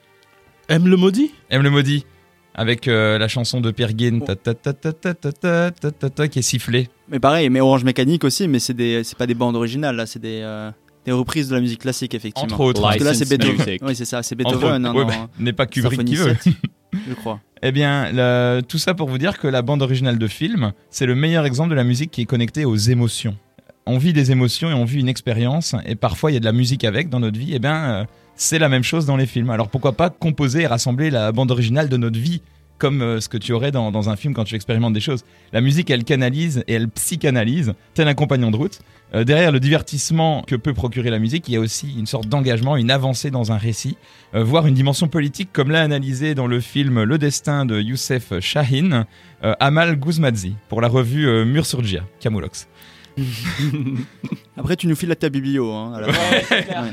[0.68, 1.32] Aime le maudit?
[1.50, 2.04] M le maudit,
[2.56, 4.18] avec la chanson de Pierre Guin
[6.30, 6.88] qui est sifflée.
[7.08, 10.06] Mais pareil, mais Orange Mécanique aussi, mais c'est des c'est pas des bandes originales là,
[10.06, 10.42] c'est des
[11.08, 12.52] reprises de la musique classique effectivement.
[12.52, 13.78] Entre autres, parce que là c'est Beethoven.
[13.82, 14.82] Oui, c'est ça, c'est Beethoven.
[14.82, 16.36] N'est ouais, bah, pas Kubrick qui veut.
[17.08, 17.40] je crois.
[17.62, 18.10] Eh bien,
[18.66, 21.70] tout ça pour vous dire que la bande originale de film, c'est le meilleur exemple
[21.70, 23.36] de la musique qui est connectée aux émotions.
[23.86, 26.44] On vit des émotions et on vit une expérience, et parfois il y a de
[26.44, 27.52] la musique avec dans notre vie.
[27.54, 28.06] Eh bien,
[28.37, 29.51] c'est la même chose dans les films.
[29.51, 32.42] Alors pourquoi pas composer et rassembler la bande originale de notre vie
[32.79, 35.25] comme euh, ce que tu aurais dans, un film quand tu expérimentes des choses.
[35.53, 38.81] La musique, elle canalise et elle psychanalyse, tel un compagnon de route.
[39.14, 42.29] Euh, derrière le divertissement que peut procurer la musique, il y a aussi une sorte
[42.29, 43.96] d'engagement, une avancée dans un récit,
[44.35, 48.38] euh, voire une dimension politique, comme l'a analysé dans le film Le Destin de Youssef
[48.40, 49.07] Shahin,
[49.42, 51.83] Amal Guzmadzi, pour la revue Mur sur.
[54.57, 55.72] Après, tu nous files ta biblio.
[55.72, 56.87] Hein, à la fin.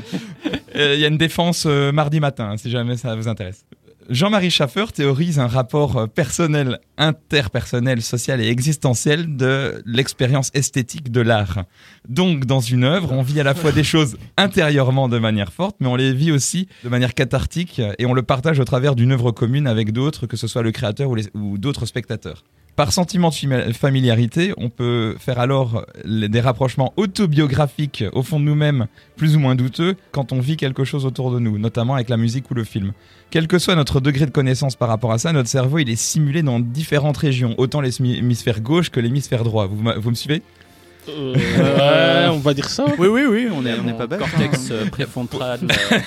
[0.76, 3.64] Euh, Il y a une défense euh, mardi matin, hein, si jamais ça vous intéresse.
[4.10, 11.20] Jean-Marie Schaffer théorise un rapport euh, personnel, interpersonnel, social et existentiel de l'expérience esthétique de
[11.20, 11.64] l'art.
[12.08, 15.76] Donc, dans une œuvre, on vit à la fois des choses intérieurement de manière forte,
[15.80, 19.12] mais on les vit aussi de manière cathartique et on le partage au travers d'une
[19.12, 22.44] œuvre commune avec d'autres, que ce soit le créateur ou d'autres spectateurs.
[22.76, 28.44] Par sentiment de fami- familiarité, on peut faire alors des rapprochements autobiographiques au fond de
[28.44, 32.08] nous-mêmes, plus ou moins douteux, quand on vit quelque chose autour de nous, notamment avec
[32.08, 32.92] la musique ou le film.
[33.30, 35.94] Quel que soit notre degré de connaissance par rapport à ça, notre cerveau il est
[35.96, 39.66] simulé dans différentes régions, autant l'hémisphère gauche que l'hémisphère droit.
[39.66, 40.42] Vous, vous me suivez?
[41.08, 42.86] Euh, ouais, on va dire ça.
[42.98, 44.18] Oui, oui, oui, on est, on est pas bête.
[44.20, 45.60] Cortex euh, préfrontal.
[45.62, 45.98] euh,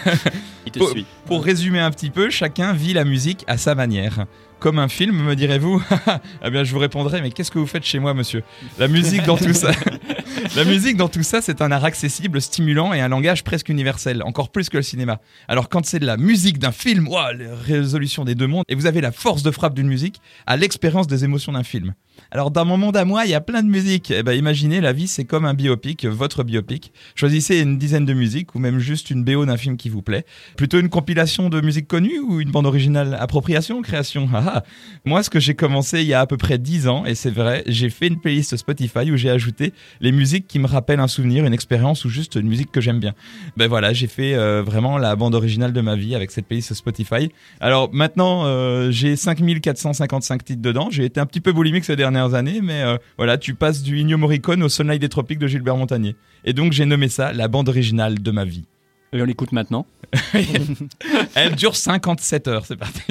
[0.66, 1.06] il te Pour- suit.
[1.26, 4.26] Pour résumer un petit peu, chacun vit la musique à sa manière.
[4.60, 5.84] Comme un film, me direz-vous
[6.44, 8.44] Eh bien, je vous répondrai, mais qu'est-ce que vous faites chez moi, monsieur?
[8.80, 9.72] La musique dans tout ça.
[10.56, 14.24] La musique dans tout ça, c'est un art accessible, stimulant et un langage presque universel,
[14.24, 15.20] encore plus que le cinéma.
[15.48, 18.76] Alors quand c'est de la musique d'un film, ouah, la résolution des deux mondes, et
[18.76, 21.94] vous avez la force de frappe d'une musique à l'expérience des émotions d'un film.
[22.32, 24.12] Alors dans mon monde à moi, il y a plein de musiques.
[24.12, 26.92] Eh ben, imaginez, la vie c'est comme un biopic, votre biopic.
[27.16, 30.26] Choisissez une dizaine de musiques ou même juste une BO d'un film qui vous plaît.
[30.56, 33.18] Plutôt une compilation de musique connue ou une bande originale?
[33.20, 34.30] Appropriation, création?
[34.34, 34.64] Ah, ah.
[35.06, 37.32] Moi, ce que j'ai commencé il y a à peu près 10 ans, et c'est
[37.32, 41.08] vrai, j'ai fait une playlist Spotify où j'ai ajouté les musiques qui me rappellent un
[41.08, 43.14] souvenir, une expérience ou juste une musique que j'aime bien.
[43.56, 46.74] Ben voilà, j'ai fait euh, vraiment la bande originale de ma vie avec cette playlist
[46.74, 47.30] Spotify.
[47.60, 50.90] Alors maintenant, euh, j'ai 5455 titres dedans.
[50.92, 54.00] J'ai été un petit peu boulimique ces dernières années, mais euh, voilà, tu passes du
[54.00, 56.16] Ennio Morricone au Sunlight des Tropiques de Gilbert Montagnier.
[56.46, 58.66] Et donc j'ai nommé ça la bande originale de ma vie.
[59.14, 59.86] Et on l'écoute maintenant.
[61.36, 63.02] Elle dure 57 heures, c'est parti.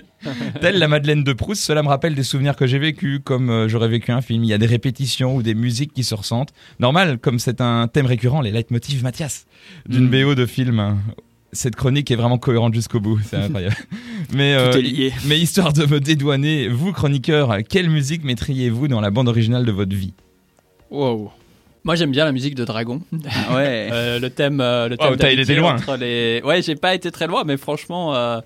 [0.61, 3.69] Telle la Madeleine de Proust, cela me rappelle des souvenirs que j'ai vécus, comme euh,
[3.69, 4.45] j'aurais vécu un film.
[4.45, 6.53] Il y a des répétitions ou des musiques qui se ressentent.
[6.81, 9.47] Normal, comme c'est un thème récurrent, les leitmotivs Mathias,
[9.89, 10.25] d'une Mm.
[10.25, 10.99] BO de film.
[11.53, 13.77] Cette chronique est vraiment cohérente jusqu'au bout, c'est incroyable.
[14.33, 15.13] Mais, euh, Tout est lié.
[15.27, 19.73] mais histoire de me dédouaner, vous chroniqueurs, quelle musique mettriez-vous dans la bande originale de
[19.73, 20.13] votre vie?
[20.91, 21.31] Wow.
[21.85, 23.01] Moi, j'aime bien la musique de Dragon.
[23.53, 23.89] Ouais.
[23.93, 25.75] Euh, le thème, euh, le thème Wow, t'as été d'amitié loin.
[25.75, 26.43] entre les.
[26.45, 28.41] Ouais, j'ai pas été très loin, mais franchement, euh,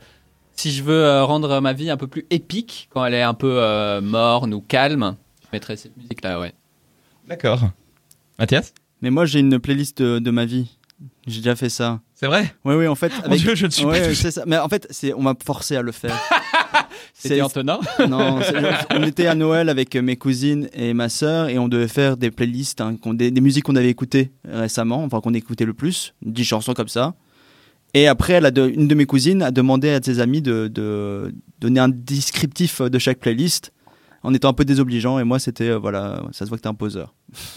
[0.52, 3.32] si je veux euh, rendre ma vie un peu plus épique, quand elle est un
[3.34, 6.52] peu euh, morne ou calme, je mettrais cette musique-là, ouais.
[7.28, 7.62] D'accord.
[8.38, 8.74] Mathias?
[9.00, 10.76] Mais moi, j'ai une playlist de, de ma vie.
[11.30, 12.00] J'ai déjà fait ça.
[12.14, 12.54] C'est vrai?
[12.64, 13.12] Oui, oui, en fait.
[13.28, 14.22] Mon Dieu, je ne suis Ouais, pas ouais, touché.
[14.22, 14.44] c'est ça.
[14.46, 16.14] Mais en fait, c'est, on m'a forcé à le faire.
[17.14, 17.80] C'était C'est- Antonin?
[18.08, 18.54] Non, c'est-
[18.96, 22.30] on était à Noël avec mes cousines et ma sœur et on devait faire des
[22.30, 26.44] playlists, hein, des, des musiques qu'on avait écoutées récemment, enfin qu'on écoutait le plus, 10
[26.44, 27.14] chansons comme ça.
[27.94, 30.68] Et après, elle a de- une de mes cousines a demandé à ses amis de,
[30.68, 33.72] de donner un descriptif de chaque playlist
[34.22, 35.18] en étant un peu désobligeant.
[35.18, 37.14] Et moi, c'était, euh, voilà, ça se voit que t'es un poseur.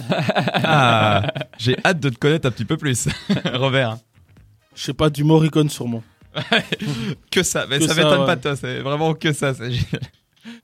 [0.09, 3.07] Ah, j'ai hâte de te connaître un petit peu plus,
[3.53, 3.97] Robert.
[4.75, 6.03] Je sais pas, du Morricone sûrement.
[7.31, 8.25] Que ça, mais Que ça ça, m'étonne ouais.
[8.25, 9.53] pas de toi, c'est vraiment que ça.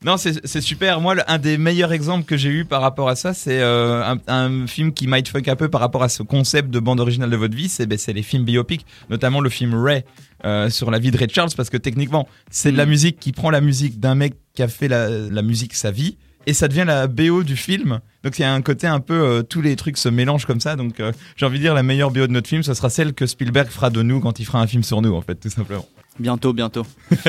[0.03, 0.99] Non, c'est super.
[0.99, 4.03] Moi, le- un des meilleurs exemples que j'ai eu par rapport à ça, c'est euh,
[4.03, 7.29] un, un film qui mindfuck un peu par rapport à ce concept de bande originale
[7.29, 7.69] de votre vie.
[7.69, 10.03] C'est ben, les films biopics, notamment le film Ray
[10.43, 13.31] euh, sur la vie de Ray Charles, parce que techniquement, c'est de la musique qui
[13.31, 16.17] prend la musique d'un mec qui a fait la, la musique sa vie.
[16.49, 17.99] Et ça devient la BO du film.
[18.23, 20.59] Donc il y a un côté un peu, euh, tous les trucs se mélangent comme
[20.59, 20.75] ça.
[20.75, 23.13] Donc euh, j'ai envie de dire, la meilleure BO de notre film, ce sera celle
[23.13, 25.51] que Spielberg fera de nous quand il fera un film sur nous, en fait, tout
[25.51, 25.85] simplement.
[26.19, 26.87] Bientôt, bientôt.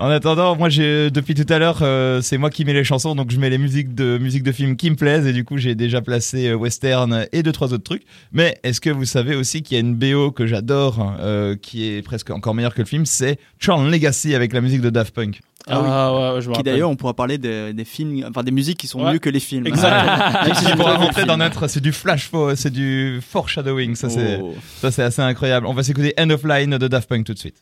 [0.00, 3.14] En attendant, moi j'ai depuis tout à l'heure, euh, c'est moi qui mets les chansons,
[3.14, 5.58] donc je mets les musiques de musique de films qui me plaisent et du coup
[5.58, 8.04] j'ai déjà placé euh, western et deux trois autres trucs.
[8.32, 11.84] Mais est-ce que vous savez aussi qu'il y a une BO que j'adore, euh, qui
[11.84, 15.14] est presque encore meilleure que le film, c'est Tron Legacy avec la musique de Daft
[15.14, 15.42] Punk?
[15.68, 16.18] Ah oui.
[16.18, 18.78] ouais, ouais, je me Qui d'ailleurs, on pourra parler des, des films, enfin des musiques
[18.78, 19.12] qui sont Ouais.
[19.12, 19.66] mieux que les films.
[19.66, 20.54] Exactement.
[20.54, 21.38] Si va vu le rentrer dans film.
[21.44, 24.54] notre, c'est du flash, c'est du foreshadowing, ça c'est, Oh.
[24.80, 25.66] ça c'est assez incroyable.
[25.66, 27.56] On va s'écouter End of Line de Daft Punk tout de suite.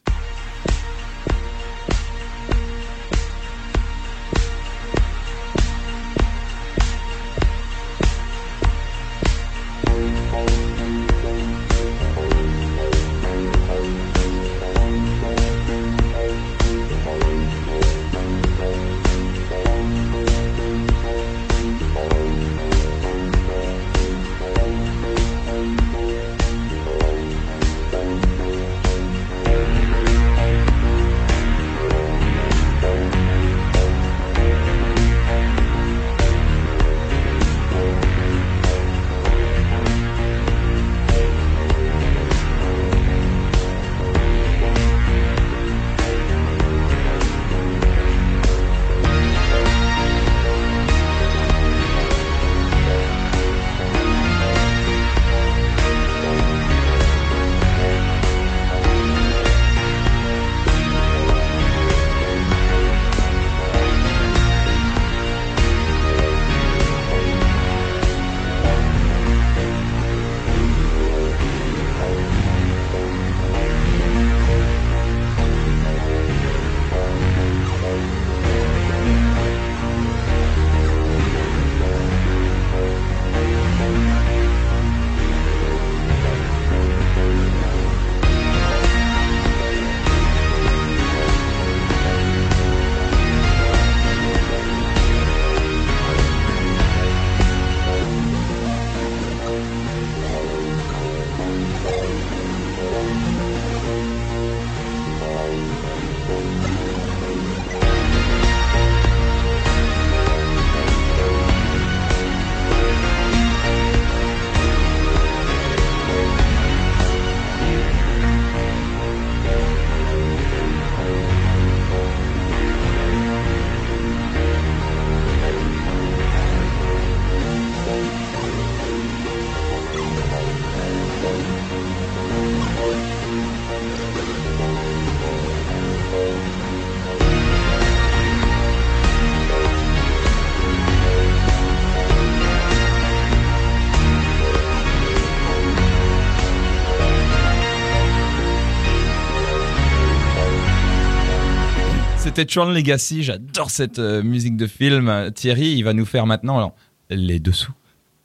[152.28, 153.22] Écouter Tron Legacy.
[153.22, 155.30] J'adore cette euh, musique de film.
[155.34, 156.74] Thierry, il va nous faire maintenant alors,
[157.08, 157.72] les dessous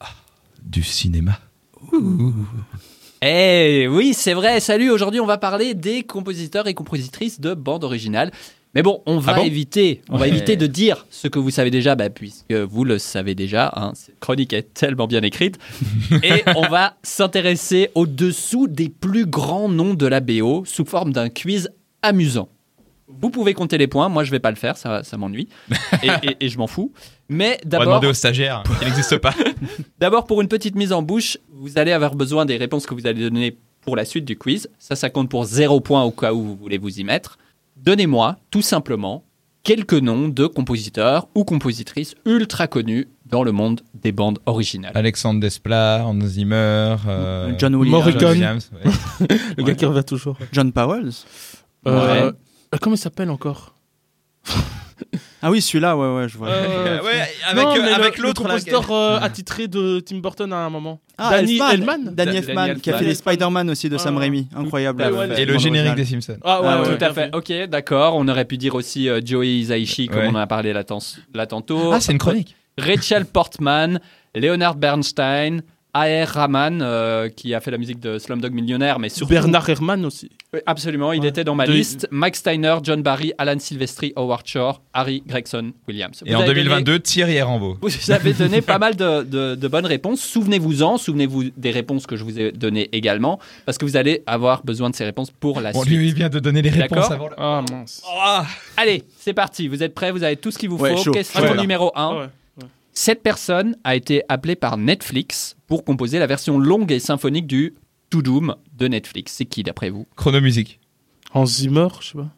[0.02, 0.10] Ah,
[0.62, 1.40] du cinéma.
[3.22, 4.60] Eh oui, c'est vrai.
[4.60, 8.32] Salut, aujourd'hui on va parler des compositeurs et compositrices de bandes originales.
[8.76, 11.52] Mais bon, on va Ah bon éviter, on va éviter de dire ce que vous
[11.52, 13.72] savez déjà, bah, puisque vous le savez déjà.
[13.78, 15.60] Hein, cette chronique est tellement bien écrite.
[16.24, 21.30] Et on va s'intéresser au-dessous des plus grands noms de la BO sous forme d'un
[21.30, 21.70] quiz
[22.02, 22.50] amusant.
[23.24, 25.48] Vous pouvez compter les points, moi je vais pas le faire, ça, ça m'ennuie.
[26.04, 26.92] Et, et- et je m'en fous.
[27.30, 29.34] Mais On va d'abord, demander aux stagiaires qui n'existe pas.
[30.00, 33.08] D'abord, pour une petite mise en bouche, vous allez avoir besoin des réponses que vous
[33.08, 34.70] allez donner pour la suite du quiz.
[34.78, 37.38] Ça, ça compte pour zéro point au cas où vous voulez vous y mettre.
[37.78, 39.24] Donnez-moi, tout simplement,
[39.64, 44.92] quelques noms de compositeurs ou compositrices ultra connus dans le monde des bandes originales.
[44.96, 48.00] Alexandre Desplat, Hans Zimmer, euh, John Williams.
[48.04, 48.20] Morricone.
[48.22, 49.28] John Williams, ouais.
[49.58, 50.38] Le gars qui revient toujours.
[50.52, 51.10] John Powell.
[51.86, 52.32] Euh, euh,
[52.82, 53.76] comment il s'appelle encore
[55.42, 56.48] Ah oui, celui-là, ouais, ouais, je vois.
[56.50, 60.00] Euh, Ouais, avec, non, euh, mais le- avec le l'autre là, compositeur euh, attitré de
[60.00, 61.02] Tim Burton à un moment.
[61.18, 61.72] Ah, Danny Elfman.
[61.72, 64.20] Elfman Danny Danny Elfman, qui a fait les Spider-Man aussi de Sam Ah.
[64.22, 64.48] Raimi.
[64.56, 65.02] Incroyable.
[65.02, 65.36] euh.
[65.36, 66.38] Et le générique des Simpsons.
[66.44, 67.36] Ah ouais, Ah ouais, ouais, Tout à fait.
[67.36, 68.16] Ok, d'accord.
[68.16, 70.28] On aurait pu dire aussi euh, Joey Hisaishi, comme Ouais.
[70.32, 70.84] on en a parlé là,
[71.34, 71.92] là tantôt.
[71.92, 72.56] Ah, c'est une chronique.
[72.78, 74.00] Rachel Portman,
[74.36, 75.62] Leonard Bernstein,
[75.96, 76.28] A.R.
[76.28, 80.32] Rahman, euh, qui a fait la musique de Slumdog Millionnaire, mais surtout Bernard Herrmann aussi.
[80.54, 81.28] Oui, Absolument, il Ouais.
[81.28, 82.08] était dans ma De- liste.
[82.10, 86.24] Mike Steiner, John Barry, Alan Silvestri, Howard Shore, Harry Gregson, Williams.
[86.26, 87.78] Et Vous en avez 2022, Thierry Rambo.
[87.82, 90.22] vous avez donné pas mal de, de- de bonnes réponses.
[90.22, 94.64] Souvenez-vous-en, souvenez-vous des réponses que je vous ai données également, parce que vous allez avoir
[94.64, 95.96] besoin de ces réponses pour la On suite.
[95.96, 97.28] lui vient de donner les réponses avant.
[97.30, 98.02] le- Ah mince.
[98.24, 98.46] Ah
[98.78, 101.04] Allez, c'est parti, vous êtes prêts, vous avez tout ce qu'il vous Ouais, faut.
[101.04, 101.12] chaud.
[101.12, 101.58] Question Ouais.
[101.62, 102.30] numéro 1.
[102.94, 107.74] Cette personne a été appelée par Netflix pour composer la version longue et symphonique du
[108.12, 109.34] To Doom de Netflix.
[109.34, 110.06] C'est qui d'après vous?
[110.16, 110.80] Chronomusique.
[111.34, 112.30] Hans Zimmer, je sais pas.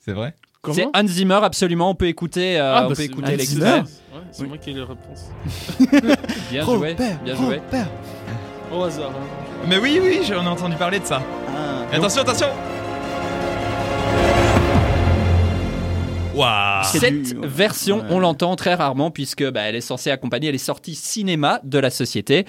[0.00, 0.34] C'est vrai?
[0.72, 1.90] C'est Hans Zimmer, absolument.
[1.90, 3.80] On peut écouter, euh, Ah, on bah, peut c'est- écouter l'extrait.
[3.80, 3.84] Ouais,
[4.30, 5.26] c'est moi qui ai les réponses.
[6.50, 7.56] Bien joué, Robert, bien joué.
[7.56, 7.88] Robert.
[8.72, 9.10] Au hasard.
[9.10, 9.66] hein.
[9.68, 11.20] Mais oui, oui, j'en ai entendu parler de ça.
[11.48, 11.84] Ah.
[11.94, 12.46] Attention, attention
[16.84, 18.04] Cette du- version, Ouais.
[18.10, 21.90] on l'entend très rarement puisque bah, elle est censée accompagner les sorties cinéma de la
[21.90, 22.46] société.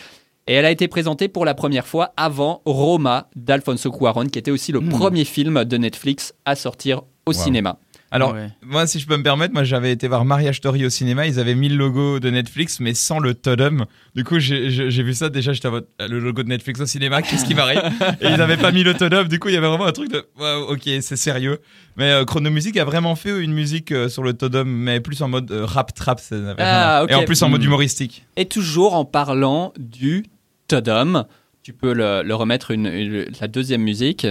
[0.48, 4.52] Et elle a été présentée pour la première fois avant Roma d'Alfonso Cuarón, qui était
[4.52, 4.90] aussi le Hmm.
[4.90, 7.34] premier film de Netflix à sortir au Wow.
[7.34, 7.78] cinéma.
[8.14, 8.50] Alors, Ouais.
[8.64, 11.40] moi, si je peux me permettre, moi j'avais été voir Mariage Story au cinéma, ils
[11.40, 13.86] avaient mis le logo de Netflix, mais sans le totem.
[14.16, 14.70] Du coup, j'ai
[15.04, 17.56] vu ça, déjà, j'étais en mode, euh, le logo de Netflix au cinéma, qu'est-ce qui
[17.56, 17.82] m'arrive
[18.22, 20.12] Et ils n'avaient pas mis le totem, du coup, il y avait vraiment un truc
[20.12, 20.24] de,
[20.70, 21.58] ok, c'est sérieux.
[21.98, 25.20] Mais euh, Chrono Music a vraiment fait une musique euh, sur le totem, mais plus
[25.24, 27.66] en mode euh, rap trap, ça Ah, et en plus en mode Hmm.
[27.66, 28.26] humoristique.
[28.38, 30.24] Et toujours en parlant du
[30.68, 31.26] Todom,
[31.64, 34.28] tu peux le, le remettre une, une- la deuxième musique.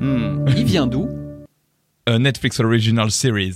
[0.00, 0.44] Hmm.
[0.56, 1.08] Il vient d'où?
[2.08, 3.54] Euh, Netflix Original Series.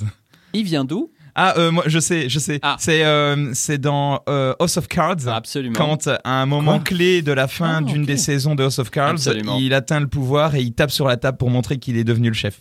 [0.53, 1.11] Il vient d'où?
[1.35, 2.61] Ah, euh, moi, je sais, je sais.
[2.63, 2.77] Ah.
[2.79, 5.27] C'est euh, c'est dans euh, House of Cards.
[5.29, 5.75] Absolument.
[5.77, 6.85] Quand à un moment Quoi?
[6.85, 9.59] clé de la fin Ah, d'une des saisons de House of Cards, Absolument.
[9.61, 12.29] il atteint le pouvoir et il tape sur la table pour montrer qu'il est devenu
[12.29, 12.61] le chef.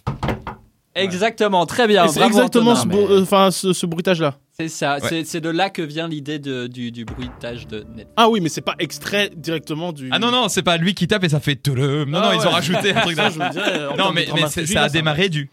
[0.96, 2.08] Exactement, très bien.
[2.08, 2.82] C'est exactement Antonin.
[2.82, 4.36] ce, mais- bruit- euh, enfin, ce, ce bruitage-là.
[4.58, 5.24] C'est ça, Ouais.
[5.26, 8.10] c'est- de là que vient l'idée du, du bruitage de Netflix.
[8.16, 10.08] Ah oui, mais c'est pas extrait directement du.
[10.14, 12.06] Ah non, non, c'est pas lui qui tape et ça fait tout le.
[12.06, 13.98] Non, Ah non, ils ont rajouté un truc de.
[13.98, 14.28] Non, mais,
[14.66, 15.50] ça a démarré du.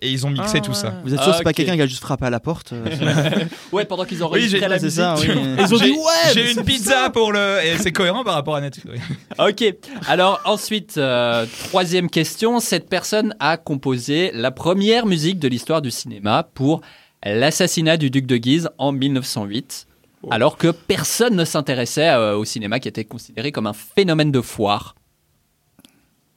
[0.00, 0.94] Et ils ont mixé Ah tout ça.
[1.02, 1.56] Vous êtes sûr que c'est pas Ok.
[1.56, 2.84] quelqu'un qui a juste frappé à la porte euh,
[3.72, 5.00] Ouais, pendant qu'ils Oui, enregistraient j'ai- la c'est musique.
[5.00, 5.28] ça, oui.
[5.58, 6.32] Ils ont dit ouais.
[6.34, 7.58] J'ai une pizza pour le.
[7.64, 8.86] Et c'est cohérent par rapport à Netflix.
[9.08, 9.16] oui.
[9.50, 9.64] Ok,
[10.06, 12.60] alors ensuite, euh, troisième question.
[12.60, 16.82] Cette personne a composé la première musique de l'histoire du cinéma pour
[17.24, 19.86] l'assassinat du duc de Guise en 1908,
[20.30, 24.40] alors que personne ne s'intéressait euh, au cinéma qui était considéré comme un phénomène de
[24.40, 24.94] foire.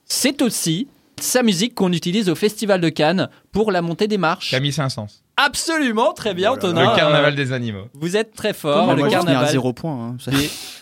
[0.05, 0.87] C'est aussi
[1.19, 4.51] sa musique qu'on utilise au Festival de Cannes pour la montée des marches.
[4.51, 5.07] Camille Saint-Saëns.
[5.35, 6.67] Absolument, très bien, Oh là là.
[6.69, 6.91] Antonin.
[6.91, 7.85] Le carnaval Euh, des animaux.
[7.93, 9.49] Vous êtes très fort, Moi, le finis à carnaval.
[9.49, 10.15] zéro point.
[10.27, 10.31] hein.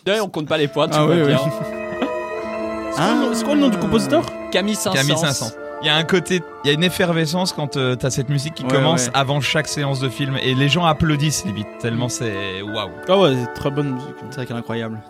[0.08, 1.34] Ouais, on compte pas les points, tu Ah vois oui, oui.
[3.34, 4.24] C'est quoi le nom du compositeur?
[4.52, 4.94] Camille Saint-Saëns.
[5.02, 5.52] Camille Saint-Saëns.
[5.82, 8.56] Il y a un côté, il y a une effervescence quand euh, t'as cette musique
[8.56, 9.12] qui Ouais, commence ouais.
[9.14, 12.90] avant chaque séance de film et les gens applaudissent limite tellement c'est waouh.
[13.08, 14.16] Ah ouais, c'est très bonne musique.
[14.30, 15.02] C'est vrai qu'elle est incroyable.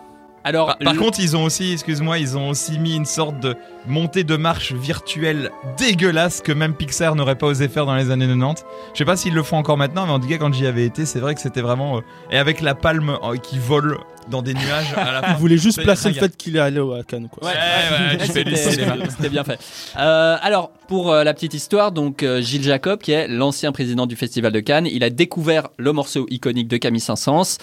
[0.46, 3.40] Alors, Par, par le- contre, ils ont aussi, excuse-moi, ils ont aussi mis une sorte
[3.40, 3.56] de
[3.88, 8.26] montée de marche virtuelle dégueulasse que même Pixar n'aurait pas osé faire dans les années
[8.28, 8.64] 90.
[8.94, 10.84] Je sais pas s'ils le font encore maintenant, mais en tout cas, quand j'y avais
[10.86, 11.96] été, c'est vrai que c'était vraiment.
[11.98, 13.98] euh, et avec la palme euh, qui vole
[14.30, 15.32] dans des nuages à la fin.
[15.34, 17.48] Vous voulez juste placer le fait qu'il est allé à Cannes, quoi.
[17.48, 18.26] Ouais, Ouais,
[19.10, 19.58] c'était- bien fait.
[19.98, 24.06] Euh, alors, pour euh, la petite histoire, donc euh, Gilles Jacob, qui est l'ancien président
[24.06, 27.58] du Festival de Cannes, il a découvert le morceau iconique de Camille Saint-Saëns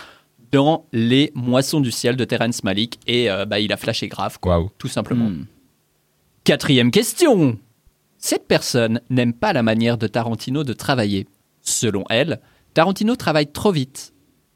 [0.54, 4.40] dans les Moissons du ciel de Terrence Malick et euh, bah, il a flashé grave,
[4.40, 5.26] quoi, tout simplement.
[5.26, 5.48] Hmm.
[6.44, 7.58] Quatrième question.
[8.20, 11.28] Cette personne n'aime pas la manière de Tarantino de travailler.
[11.62, 12.40] Selon elle,
[12.74, 14.13] Tarantino travaille trop vite.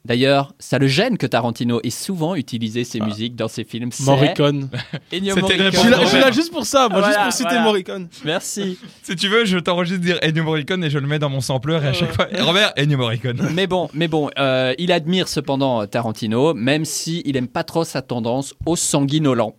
[0.08, 3.90] D'ailleurs, ça le gêne que Tarantino ait souvent utilisé ses musiques dans ses films.
[4.00, 4.70] Morricone.
[5.12, 6.06] Ennio C'était Morricone.
[6.10, 7.62] Je là juste pour ça, moi, juste pour citer voilà.
[7.62, 8.08] Morricone.
[8.24, 8.78] Merci.
[9.02, 11.84] Si tu veux, je t'enregistre dire Ennio Morricone et je le mets dans mon sampleur
[11.84, 12.26] et à chaque fois.
[12.40, 13.50] Robert, Ennio Morricone.
[13.54, 17.84] Mais bon, mais bon, euh, il admire cependant Tarantino, même si il aime pas trop
[17.84, 19.54] sa tendance au sanguinolent.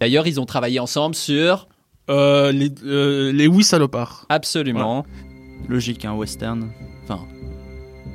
[0.00, 1.68] D'ailleurs, ils ont travaillé ensemble sur
[2.10, 4.26] Euh, les, euh, les oui salopards.
[4.28, 5.06] absolument.
[5.68, 6.70] Logique, un western.
[7.04, 7.20] Enfin,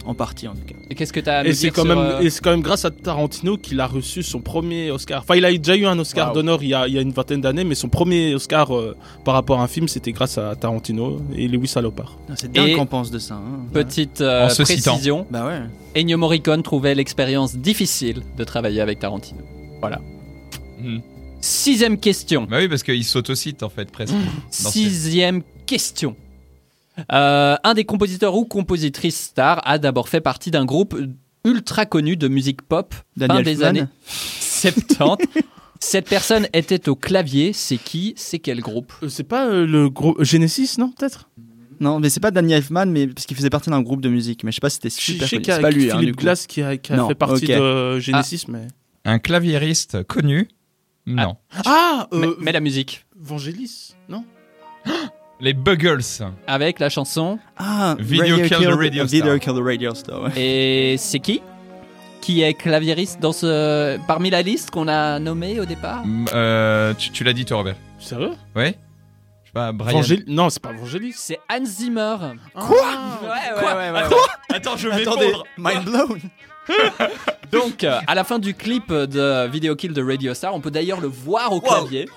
[0.06, 0.76] en partie en tout cas.
[0.90, 2.30] Et qu'est-ce que tu as à nous Et c'est dire quand, sur, même, euh, et
[2.30, 5.22] c'est quand même grâce à Tarantino qu'il a reçu son premier Oscar.
[5.22, 6.34] Enfin, il a déjà eu un Oscar Wow.
[6.36, 8.96] d'honneur il y, a, il y a une vingtaine d'années, mais son premier Oscar euh,
[9.26, 12.18] par rapport à un film, c'était grâce à Tarantino et les oui salopards.
[12.30, 13.36] Ah, C'est dingue qu'on pense de ça.
[13.36, 13.66] hein.
[13.74, 15.62] Petite euh, En se précision, Bah ouais.
[16.02, 19.42] Ennio Morricone trouvait l'expérience difficile de travailler avec Tarantino.
[19.80, 20.00] Voilà.
[20.82, 21.00] Hmm.
[21.42, 22.48] Sixième question.
[22.50, 24.14] Bah oui, parce qu'il s'autocite en fait presque.
[24.50, 26.16] Sixième question.
[27.12, 30.98] Euh, un des compositeurs ou compositrices stars a d'abord fait partie d'un groupe
[31.46, 35.28] ultra connu de musique pop Daniel fin des années 70.
[35.80, 37.54] Cette personne était au clavier.
[37.54, 38.14] C'est qui?
[38.18, 38.92] C'est quel groupe?
[39.02, 41.30] Euh, c'est pas euh, le gros Genesis, non Peut-être?
[41.80, 44.44] Non, mais c'est pas Danny Elfman, mais parce qu'il faisait partie d'un groupe de musique.
[44.44, 45.44] Mais je sais pas si c'était Je super connu.
[45.46, 46.24] C'est pas lui, hein, du Philippe coup.
[46.24, 48.68] Glass qui a, qui a Non, fait partie de Genesis, mais.
[49.06, 50.50] Un claviériste connu?
[51.06, 51.38] Non.
[51.66, 53.06] Ah mais, euh, mais la musique.
[53.18, 54.26] Vangelis, non?
[55.40, 56.02] Les Buggles.
[56.48, 57.40] Avec la chanson.
[57.58, 59.40] Ah, Video Kill the Radio Video Star.
[59.40, 60.22] Kill the Radio Star.
[60.24, 60.32] ouais.
[60.36, 61.42] Et c'est qui
[62.22, 63.98] Qui est claviériste dans ce...
[64.06, 67.58] parmi la liste qu'on a nommée au départ Mm, euh, tu tu l'as dit, toi,
[67.58, 68.76] Robert Sérieux Ouais
[69.44, 70.02] Je sais pas, Brian.
[70.02, 71.14] Vangel- Non, c'est pas Vangelis.
[71.16, 72.18] C'est Hans Zimmer.
[72.56, 72.78] Quoi
[73.24, 74.16] Ouais, ouais, ouais, ouais.
[74.54, 76.20] Attends, je Attendez, mind blown.
[77.52, 80.70] Donc, euh, à la fin du clip de Video Kill de Radio Star, on peut
[80.70, 82.08] d'ailleurs le voir au clavier.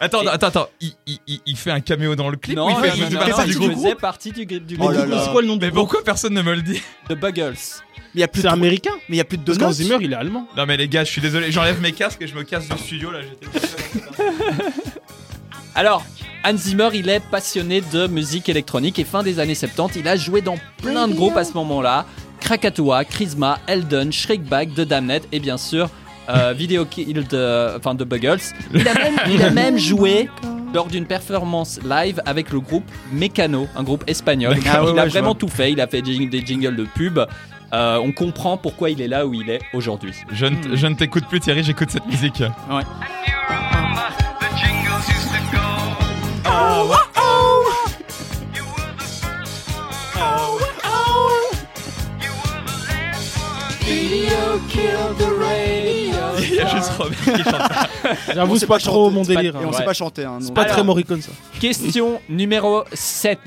[0.00, 2.62] Attends, Et- attends, attôt Il, il- il- il fait un caméo dans le clip ou
[2.62, 3.08] il non, fait non, partie non,
[3.44, 5.22] du il groupe faisait partie du, du Oh là groupe là.
[5.24, 7.54] C'est quoi le nom du Mais groupe pourquoi personne ne me le dit de Buggles.
[7.54, 9.58] Mais il y a plus C'est de américain mais il y a plus de Parce
[9.58, 9.68] donuts.
[9.68, 10.46] qu'en Zimmer, il est allemand.
[10.56, 12.78] Non mais les gars, je suis désolé, j'enlève mes casques et je me casse du
[12.78, 13.20] studio là.
[13.22, 13.58] j'étais-
[15.74, 16.04] Alors,
[16.44, 20.16] Hans Zimmer, il est passionné de musique électronique et fin des années 70, il a
[20.16, 22.06] joué dans plein de groupes à ce moment-là.
[22.40, 25.90] Krakatoa, Chrisma, Eldon, Shriekback, The Damned et bien sûr
[26.28, 28.38] euh, Video Kill de, enfin, de Buggles.
[28.74, 30.28] Il a, même, il a même joué
[30.74, 34.56] lors d'une performance live avec le groupe Mecano, un groupe espagnol.
[34.68, 35.34] Ah ouais, il a ouais, vraiment vois.
[35.38, 37.18] tout fait, il a fait jing- des jingles de pub.
[37.72, 40.12] Euh, on comprend pourquoi il est là où il est aujourd'hui.
[40.32, 42.42] Je ne, t- je ne t'écoute plus Thierry, j'écoute cette musique.
[53.88, 55.95] Il y a
[56.76, 58.14] juste Robert qui chante.
[58.34, 59.56] J'avoue, c'est pas pas trop chanter, mon délire.
[59.56, 59.72] Et on hein.
[59.72, 59.84] sait Ouais.
[59.84, 60.24] pas chanter.
[60.24, 61.32] Hein, C'est pas Alors- très Morricone, ça.
[61.60, 63.38] Question numéro 7.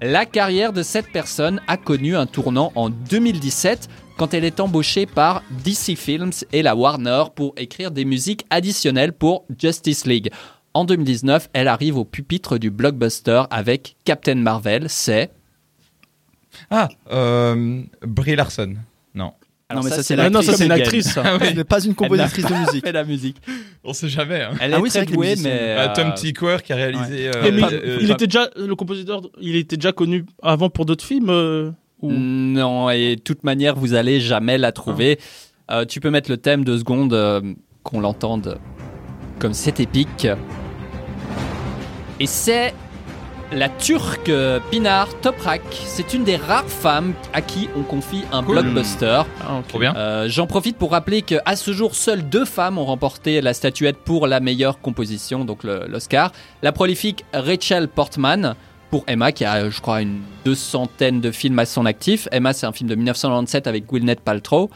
[0.00, 5.06] La carrière de cette personne a connu un tournant en 2017 quand elle est embauchée
[5.06, 10.30] par DC Films et la Warner pour écrire des musiques additionnelles pour Justice League.
[10.74, 14.86] En 2019, elle arrive au pupitre du blockbuster avec Captain Marvel.
[14.88, 15.30] C'est.
[16.70, 18.74] Ah, euh, Brie Larson.
[19.70, 19.80] Non.
[19.80, 21.22] Non, mais ça, c'est Ah l'actrice non, ça c'est une actrice, ça.
[21.26, 22.84] Ah Ce n'est pas une compositrice de musique.
[22.86, 23.36] fait la musique.
[23.84, 24.40] On sait jamais.
[24.42, 24.52] Hein.
[24.60, 25.76] Elle Ah est oui, c'est très douée, mais.
[25.78, 27.28] Ah, Tom euh, Tickwer qui a réalisé.
[27.28, 30.86] euh, mais euh, il euh, était déjà, le compositeur, il était déjà connu avant pour
[30.86, 35.18] d'autres films euh, ou- Non, et de toute manière, vous allez jamais la trouver.
[35.70, 37.42] Euh, tu peux mettre le thème deux secondes, euh,
[37.82, 38.58] qu'on l'entende
[39.38, 40.26] comme c'est épique.
[42.20, 42.72] Et c'est
[43.52, 44.30] la turque
[44.70, 45.62] Pinar Toprak.
[45.70, 48.56] C'est une des rares femmes à qui on confie un Cool.
[48.62, 49.22] blockbuster.
[49.40, 49.68] Ah, ok.
[49.68, 49.94] Trop bien.
[49.96, 53.96] Euh, J'en profite pour rappeler qu'à ce jour, seules deux femmes ont remporté la statuette
[53.98, 56.32] pour la meilleure composition, donc l'Oscar.
[56.62, 58.54] La prolifique Rachel Portman
[58.90, 62.28] pour Emma, qui a, je crois, une deux centaine de films à son actif.
[62.32, 64.70] Emma, c'est un film de 1997 avec Gwyneth Paltrow.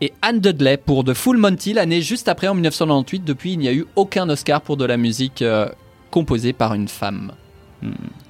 [0.00, 3.24] Et Anne Dudley pour The Full Monty, l'année juste après, en 1998.
[3.24, 5.68] Depuis, il n'y a eu aucun Oscar pour de la musique euh,
[6.10, 7.32] composée par une femme.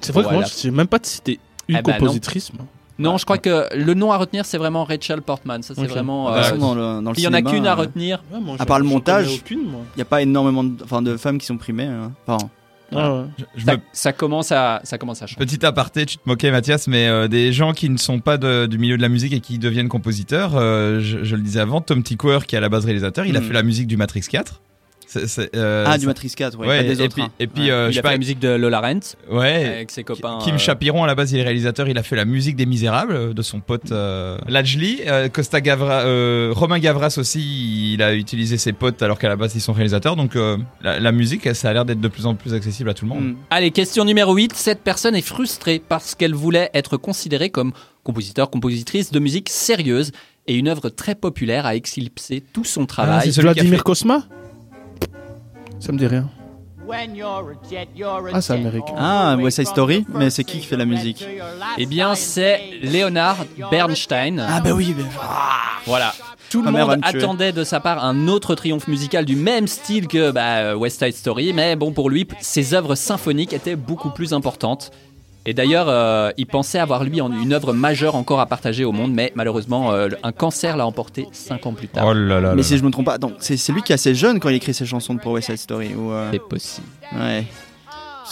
[0.01, 1.97] C'est vrai que moi, je sais même pas si c'était une Eh ben non.
[1.99, 2.51] compositrice.
[2.99, 5.63] Non, je crois que le nom à retenir, c'est vraiment Rachel Portman.
[5.63, 6.29] Ça, c'est vraiment.
[6.29, 7.75] De euh, toute façon, dans le, dans le il y en a qu'une à euh,
[7.75, 8.23] retenir.
[8.31, 9.41] Ouais, moi, À part le montage.
[9.49, 9.57] Il
[9.95, 11.85] n'y a pas énormément de, enfin, de femmes qui sont primées.
[11.85, 12.11] hein.
[12.27, 12.47] Enfin,
[12.95, 13.23] Ah, ouais.
[13.39, 15.43] Je- je Ça, me- ça commence à, ça commence à changer.
[15.43, 18.67] Petit aparté, tu te moquais Mathias, mais euh, des gens qui ne sont pas de-
[18.67, 21.81] du milieu de la musique et qui deviennent compositeurs, euh, je, je le disais avant,
[21.81, 23.43] Tom Tickwer qui est à la base réalisateur, il a Mm.
[23.45, 24.61] fait la musique du Matrix 4.
[25.13, 27.13] C'est- c'est, euh, Ah, c'est- du Matrix 4, ouais, Ouais, pas des et autres.
[27.13, 27.31] puis, hein.
[27.39, 27.71] et puis Ouais.
[27.71, 30.03] euh, je il sais a pas, fait la musique de Lola Rent ouais, avec ses
[30.03, 30.39] copains.
[30.43, 31.87] Kim euh, Chapiron, à la base, il est réalisateur.
[31.87, 35.01] Il a fait la musique des Misérables de son pote euh, Lajli.
[35.05, 39.35] Euh, Costa Gavra, euh, Romain Gavras aussi, il a utilisé ses potes alors qu'à la
[39.35, 40.15] base, ils sont réalisateurs.
[40.15, 42.93] Donc, euh, la, la musique, ça a l'air d'être de plus en plus accessible à
[42.93, 43.23] tout le monde.
[43.23, 43.35] Mm.
[43.51, 44.53] Allez, question numéro 8.
[44.55, 47.71] Cette personne est frustrée parce qu'elle voulait être considérée comme
[48.03, 50.11] compositeur, compositrice de musique sérieuse
[50.47, 53.21] et une œuvre très populaire a éclipsé tout son Ah, travail.
[53.23, 54.23] c'est celui qui a Vladimir fait- Cosma
[55.83, 56.29] Ça me dit rien.
[58.33, 58.93] Ah, c'est américain.
[58.97, 61.25] Ah, West Side Story, mais c'est qui qui fait la musique
[61.77, 64.39] Eh bien, c'est Leonard Bernstein.
[64.39, 65.03] Ah, bah oui, bah-
[65.85, 66.13] Voilà.
[66.49, 70.31] Tout le monde attendait de sa part un autre triomphe musical du même style que
[70.31, 74.91] bah, West Side Story, mais bon, pour lui, ses œuvres symphoniques étaient beaucoup plus importantes.
[75.45, 79.13] Et d'ailleurs, euh, il pensait avoir lui une œuvre majeure encore à partager au monde,
[79.13, 82.05] mais malheureusement, euh, un cancer l'a emporté cinq ans plus tard.
[82.07, 82.39] Oh là là.
[82.39, 82.63] là Mais là.
[82.63, 84.73] si je me trompe pas, donc c'est lui qui est assez jeune quand il écrit
[84.73, 85.93] ses chansons pour West Side Story.
[85.95, 86.87] Ou euh, C'est possible.
[87.13, 87.45] Ouais.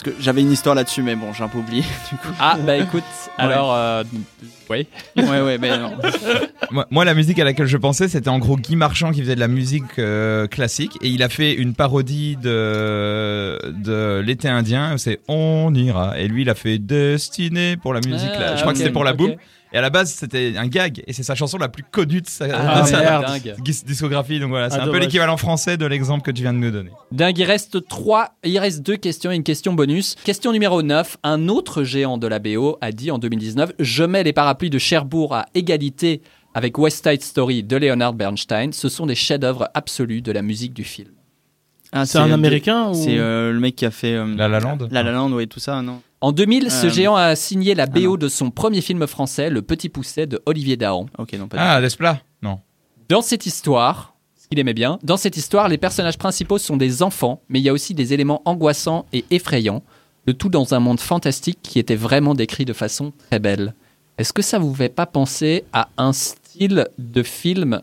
[0.04, 1.84] Parce que j'avais une histoire là-dessus, mais bon, j'ai un peu oublié.
[2.12, 2.34] Du coup.
[2.40, 3.04] Ah, bah écoute,
[3.38, 4.04] alors, euh,
[4.70, 4.88] oui.
[5.16, 5.92] Ouais, ouais, mais non.
[6.72, 9.36] Moi, moi, la musique à laquelle je pensais, c'était en gros Guy Marchand qui faisait
[9.36, 14.98] de la musique euh, classique et il a fait une parodie de, de l'été indien.
[14.98, 16.18] C'est On ira.
[16.18, 18.32] Et lui, il a fait Destiné pour la musique.
[18.40, 18.56] là.
[18.56, 19.38] Je crois que c'était pour la Ah, ok.
[19.74, 22.28] Et à la base, c'était un gag et c'est sa chanson la plus connue de
[22.28, 23.22] sa, Ah, de sa
[23.86, 24.40] discographie.
[24.40, 26.72] Donc voilà, c'est Ah, un peu l'équivalent français de l'exemple que tu viens de nous
[26.72, 26.92] donner.
[27.12, 30.16] Dingue, il reste trois, il reste deux questions et une question bonus.
[30.24, 34.24] Question numéro 9, un autre géant de la BO a dit en 2019 Je mets
[34.24, 36.22] les parapluies de Cherbourg à égalité
[36.54, 38.74] avec West Side Story de Leonard Bernstein.
[38.74, 41.10] Ce sont des chefs-d'œuvre absolus de la musique du film.
[41.94, 44.60] Ah, C'est un américain ou C'est euh, le mec qui a fait euh, La La
[44.60, 44.78] Land.
[44.92, 46.02] La La Land, ouais, tout ça, non?
[46.22, 47.88] En 2000, ce Euh, géant a signé la ah.
[47.88, 51.08] BO de son premier film français, Le Petit Pousset de Olivier Dahan.
[51.18, 52.60] Ok, non, pas Ah, Desplat Non.
[53.10, 57.02] Dans cette histoire, ce qu'il aimait bien, dans cette histoire, les personnages principaux sont des
[57.02, 59.84] enfants, mais il y a aussi des éléments angoissants et effrayants,
[60.28, 63.74] le tout dans un monde fantastique qui était vraiment décrit de façon très belle.
[64.20, 67.82] Est-ce que ça vous fait pas penser à un style de film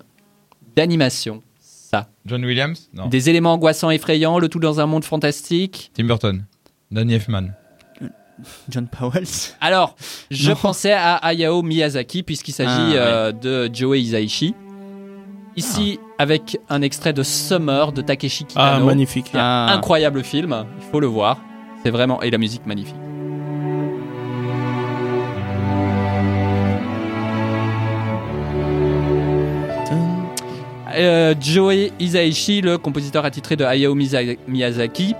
[0.77, 2.09] d'animation Ça?
[2.25, 2.89] John Williams?
[2.95, 3.09] Non.
[3.09, 5.91] Des éléments angoissants, effrayants, le tout dans un monde fantastique?
[5.95, 6.45] Tim Burton.
[6.93, 7.49] Danny Elfman.
[8.69, 9.25] John Powell.
[9.61, 9.95] Alors,
[10.31, 10.57] je Non.
[10.57, 12.97] pensais à Hayao Miyazaki puisqu'il s'agit Ah, ouais.
[12.97, 14.55] euh, de Joe Hisaishi.
[15.57, 18.87] Ici, avec un extrait de Summer de Takeshi Ah, Kitano.
[18.87, 19.27] magnifique.
[19.35, 19.73] Ah.
[19.73, 21.39] Incroyable film, il faut le voir.
[21.83, 22.95] C'est vraiment et la musique magnifique.
[30.97, 35.15] Euh, Joe Hisaishi, le compositeur attitré de Hayao Miyazaki,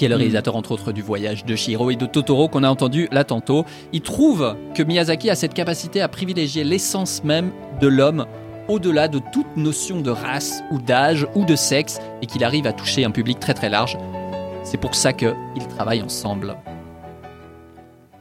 [0.00, 0.18] qui est le Mm.
[0.20, 3.66] réalisateur entre autres du Voyage de Shiro et de Totoro qu'on a entendu là tantôt,
[3.92, 8.24] il trouve que Miyazaki a cette capacité à privilégier l'essence même de l'homme
[8.68, 12.72] au-delà de toute notion de race ou d'âge ou de sexe et qu'il arrive à
[12.72, 13.98] toucher un public très très large.
[14.64, 15.34] C'est pour ça qu'ils
[15.76, 16.56] travaillent ensemble.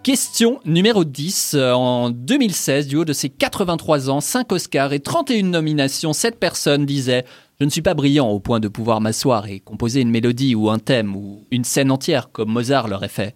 [0.03, 1.53] Question numéro 10.
[1.55, 6.39] Euh, En 2016, du haut de ses 83 ans, 5 Oscars et 31 nominations, cette
[6.39, 7.23] personne disait
[7.60, 10.70] Je ne suis pas brillant au point de pouvoir m'asseoir et composer une mélodie ou
[10.70, 13.36] un thème ou une scène entière comme Mozart l'aurait fait.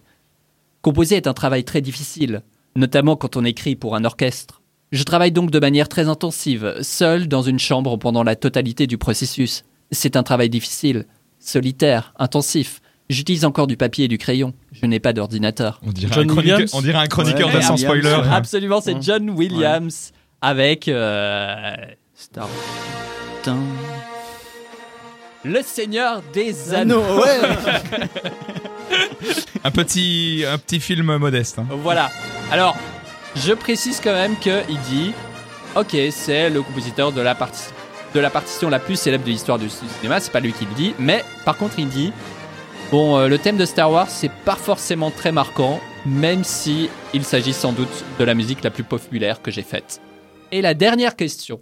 [0.80, 2.42] Composer est un travail très difficile,
[2.74, 4.62] notamment quand on écrit pour un orchestre.
[4.92, 8.96] Je travaille donc de manière très intensive, seul dans une chambre pendant la totalité du
[8.96, 9.64] processus.
[9.90, 11.04] C'est un travail difficile,
[11.38, 12.80] solitaire, intensif.
[13.10, 14.54] J'utilise encore du papier et du crayon.
[14.72, 15.80] Je n'ai pas d'ordinateur.
[15.86, 18.20] On dirait, John un chroniqueur, Williams on dirait un chroniqueur Ouais, spoiler.
[18.30, 19.02] Absolument, c'est Ouais.
[19.02, 21.74] John Williams avec euh,
[22.14, 22.48] Star.
[25.44, 27.02] Le Seigneur des Anneaux.
[27.02, 27.38] Anneau, ouais.
[29.62, 31.58] Un petit, un petit film modeste.
[31.58, 31.66] hein.
[31.70, 32.10] Voilà.
[32.50, 32.76] Alors,
[33.36, 35.12] je précise quand même qu'il dit
[35.76, 37.36] Ok, c'est le compositeur de la,
[38.14, 40.74] de la partition la plus célèbre de l'histoire du cinéma, c'est pas lui qui le
[40.74, 42.12] dit, mais par contre, il dit
[42.90, 47.24] Bon, euh, le thème de Star Wars, c'est pas forcément très marquant, même si il
[47.24, 50.00] s'agit sans doute de la musique la plus populaire que j'ai faite.
[50.52, 51.58] Et la dernière question,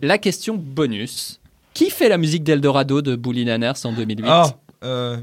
[0.00, 1.40] la question bonus
[1.74, 4.44] Qui fait la musique d'Eldorado de Bully Nanners en 2008 Oh,
[4.84, 5.18] euh,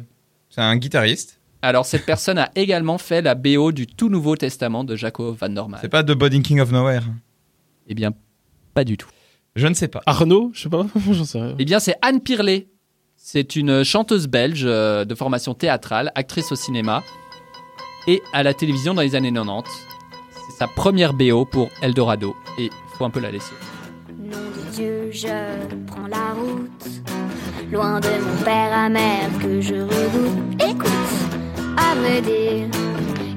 [0.49, 1.39] c'est un guitariste.
[1.61, 5.49] Alors, cette personne a également fait la BO du tout nouveau testament de Jaco Van
[5.49, 5.77] Norman.
[5.81, 7.01] C'est pas The Body King of Nowhere.
[7.87, 8.11] Eh bien,
[8.73, 9.09] pas du tout.
[9.55, 10.01] Je ne sais pas.
[10.05, 11.55] Arnaud, je sais pas, j'en sais rien.
[11.59, 12.69] Eh bien, c'est Anne Pirlet.
[13.17, 17.03] C'est une chanteuse belge euh, de formation théâtrale, actrice au cinéma
[18.07, 19.69] et à la télévision dans les années 90.
[20.47, 23.53] C'est sa première BO pour Eldorado et il faut un peu la laisser
[25.21, 25.27] je
[25.85, 26.85] prends la route,
[27.73, 30.63] loin de mon père amer que je redoute.
[30.63, 31.17] Écoute,
[31.75, 32.67] à me dire,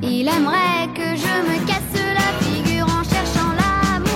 [0.00, 4.10] il aimerait que je me casse la figure en cherchant l'amour.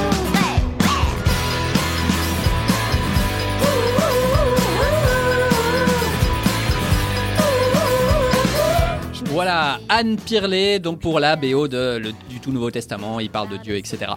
[9.25, 13.77] Voilà Anne Pirlet, donc pour la BO du Tout Nouveau Testament, il parle de Dieu,
[13.77, 14.13] etc.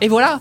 [0.00, 0.40] Et voilà,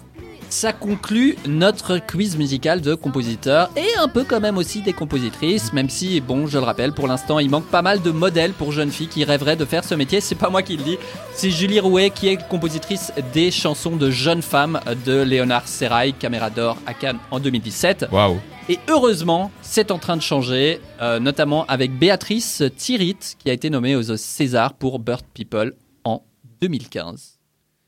[0.49, 5.73] ça conclut notre quiz musical de compositeurs et un peu quand même aussi des compositrices,
[5.73, 8.71] même si, bon, je le rappelle, pour l'instant, il manque pas mal de modèles pour
[8.71, 10.21] jeunes filles qui rêveraient de faire ce métier.
[10.21, 10.97] C'est pas moi qui le dis,
[11.33, 16.49] c'est Julie Rouet qui est compositrice des chansons de jeunes femmes de Léonard Serrail, Caméra
[16.49, 18.07] d'Or à Cannes en 2017.
[18.11, 18.39] Waouh.
[18.69, 23.69] Et heureusement, c'est en train de changer, euh, notamment avec Béatrice Thiriet, qui a été
[23.69, 25.73] nommée aux César pour Bird People
[26.03, 26.23] en
[26.61, 27.39] 2015.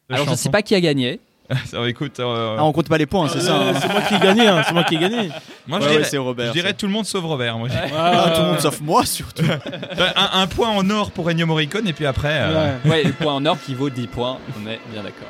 [0.09, 1.19] Alors, je ne sais pas qui a gagné.
[1.65, 3.55] Ça, écoute, euh, Ah, on compte pas les points, c'est ça.
[3.57, 3.73] Hein.
[3.81, 5.29] c'est moi qui ai gagné, hein, c'est moi qui ai gagné.
[5.67, 6.47] moi Ouais, je dirais, c'est Robert.
[6.47, 7.57] je dirais tout le monde sauf Robert.
[7.57, 7.67] Moi,
[7.97, 9.43] Ah, tout le monde sauf moi, surtout.
[10.15, 12.29] un, un point en or pour Ennio Morricone et puis après.
[12.41, 12.89] euh, Ouais.
[12.91, 15.27] Ouais, le point en or qui vaut 10 points, on est bien d'accord.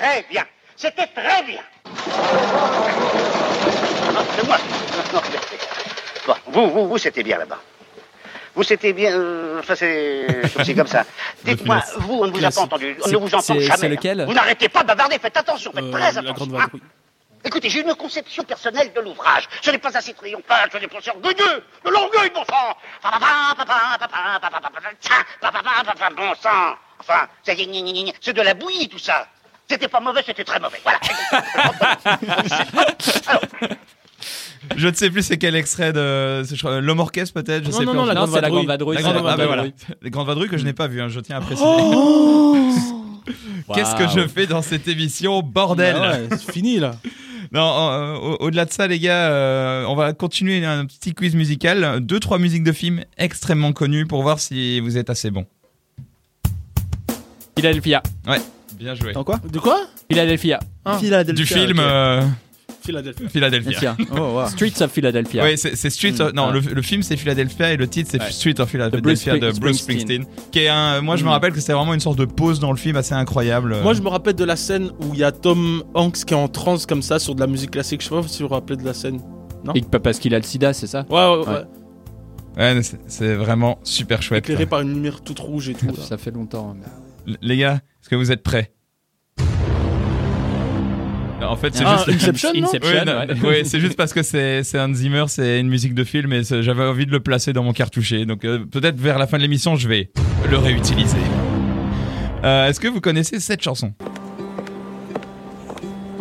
[0.00, 0.44] Très bien.
[0.76, 1.60] C'était très bien.
[4.14, 4.56] Non, c'est moi.
[5.12, 5.54] Non, merci.
[6.26, 7.58] Bon, vous, vous, vous, c'était bien là-bas.
[8.54, 9.12] Vous, c'était bien.
[9.12, 10.26] euh, Enfin, c'est
[10.64, 11.04] c'est comme ça.
[11.44, 12.96] Dites-moi, vous, on ne vous a pas entendu.
[13.00, 13.76] On C'est- ne vous entend jamais.
[13.76, 15.18] c'est lequel Vous n'arrêtez pas de bavarder.
[15.18, 15.70] Faites attention.
[15.72, 16.44] Faites Euh, très la attention.
[16.56, 16.58] hein.
[16.60, 16.82] vadrouille.
[17.42, 19.44] Écoutez, j'ai une conception personnelle de l'ouvrage.
[19.62, 21.64] Ce n'est pas assez triomphal, ce n'est pas orgueilleux.
[21.84, 22.76] De l'orgueil, bon sang.
[23.00, 23.18] Papa,
[23.56, 26.74] papa, papa, papa, papa, tiens, papa, papa, papa, bon sang.
[26.98, 27.54] Enfin, c'est
[28.34, 29.26] de la bouillie, tout ça.
[29.70, 30.78] C'était pas mauvais, c'était très mauvais.
[30.82, 30.98] Voilà.
[33.26, 33.42] Alors,
[34.76, 36.42] Je ne sais plus c'est quel extrait de.
[36.58, 37.98] crois, L'homme orchestre peut-être, je Non, sais non, plus.
[38.00, 38.66] non, la non, grande c'est la vadrouille.
[38.66, 38.96] grande vadrouille.
[38.96, 39.64] La grande- la ah, bah, voilà.
[40.02, 41.64] Les grandes vadrouilles que je n'ai pas vues, hein, je tiens à préciser.
[41.64, 42.72] vadrouille.
[43.74, 46.96] Qu'est-ce que je fais dans cette émission Bordel Ah ouais, c'est fini là.
[47.52, 51.34] Non, euh, au- au-delà de ça, les gars, euh, on va continuer un petit quiz
[51.34, 52.00] musical.
[52.00, 55.46] Deux, trois musiques de films extrêmement connues pour voir si vous êtes assez bon.
[57.56, 58.02] Philadelphia.
[58.80, 59.12] Bien joué.
[59.12, 59.78] Dans quoi De quoi
[60.10, 60.58] Philadelphia.
[60.84, 60.98] Ah.
[60.98, 61.34] Philadelphia.
[61.34, 61.84] Du film ok.
[61.84, 62.22] euh,
[62.82, 63.28] Philadelphie.
[63.28, 63.96] Philadelphia.
[64.12, 64.46] Oh, wow.
[64.48, 65.44] Streets of Philadelphia.
[65.44, 66.18] Oui, c'est c'est Street.
[66.20, 66.52] of- non, Ah.
[66.52, 68.30] le, le film c'est Philadelphia et le titre c'est Ouais.
[68.32, 70.22] Street of Philadelphia Bruce de Spring- Bruce Springsteen.
[70.22, 70.50] Springsteen.
[70.50, 71.32] Qui est un, moi je me Mm.
[71.32, 73.76] rappelle que c'était vraiment une sorte de pause dans le film assez incroyable.
[73.82, 76.36] Moi, je me rappelle de la scène où il y a Tom Hanks qui est
[76.36, 78.00] en transe comme ça sur de la musique classique.
[78.00, 79.20] Je sais pas si vous vous rappelez de la scène.
[79.74, 81.46] Et que- parce qu'il a le sida, c'est ça Ouais, ouais, ouais.
[81.48, 81.64] Ouais.
[82.56, 84.44] Ouais, mais c'est- c'est vraiment super chouette.
[84.44, 85.86] Éclairé par une lumière toute rouge et tout.
[85.86, 85.92] là.
[86.02, 86.74] Ça fait longtemps.
[86.78, 86.90] mais- L-
[87.42, 88.72] Les gars, est-ce que vous êtes prêts?
[91.42, 92.08] En fait, c'est Ah, juste.
[92.22, 92.64] Inception, non?
[92.68, 93.48] Inception, Ouais, non, ouais.
[93.48, 96.42] ouais, c'est juste parce que c'est c'est Hans Zimmer, c'est une musique de film et
[96.44, 98.24] j'avais envie de le placer dans mon cartouché.
[98.26, 100.10] Donc euh, peut-être vers la fin de l'émission, je vais
[100.50, 101.16] le réutiliser.
[102.44, 103.92] Euh, Est-ce que vous connaissez cette chanson?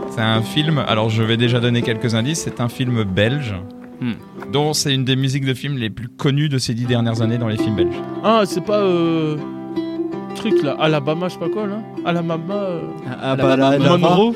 [0.10, 0.80] C'est un film.
[0.88, 2.40] Alors je vais déjà donner quelques indices.
[2.46, 3.54] C'est un film belge.
[4.02, 4.14] Hmm.
[4.52, 7.38] Dont c'est une des musiques de films les plus connues de ces dix dernières années
[7.38, 7.96] dans les films belges.
[8.24, 8.80] Ah, c'est pas.
[8.80, 9.38] Euh...
[10.40, 11.82] Truc là, Alabama, je sais pas quoi là.
[12.06, 12.54] Alabama.
[12.54, 12.82] Euh...
[13.22, 14.34] Ah, bah, là, Monroe.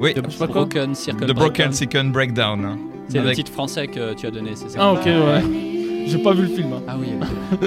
[0.00, 0.46] Oui, The pas.
[0.46, 1.72] Broken Circle The Broken Breakdown.
[1.72, 2.64] Second Breakdown.
[2.64, 2.78] hein.
[3.08, 5.42] C'est le Avec- titre français que tu as donné, c'est ça Ah, ok, ouais.
[6.06, 6.72] J'ai pas vu le film.
[6.72, 6.82] hein.
[6.88, 7.08] Ah oui.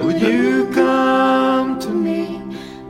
[0.02, 2.26] Would you come to me?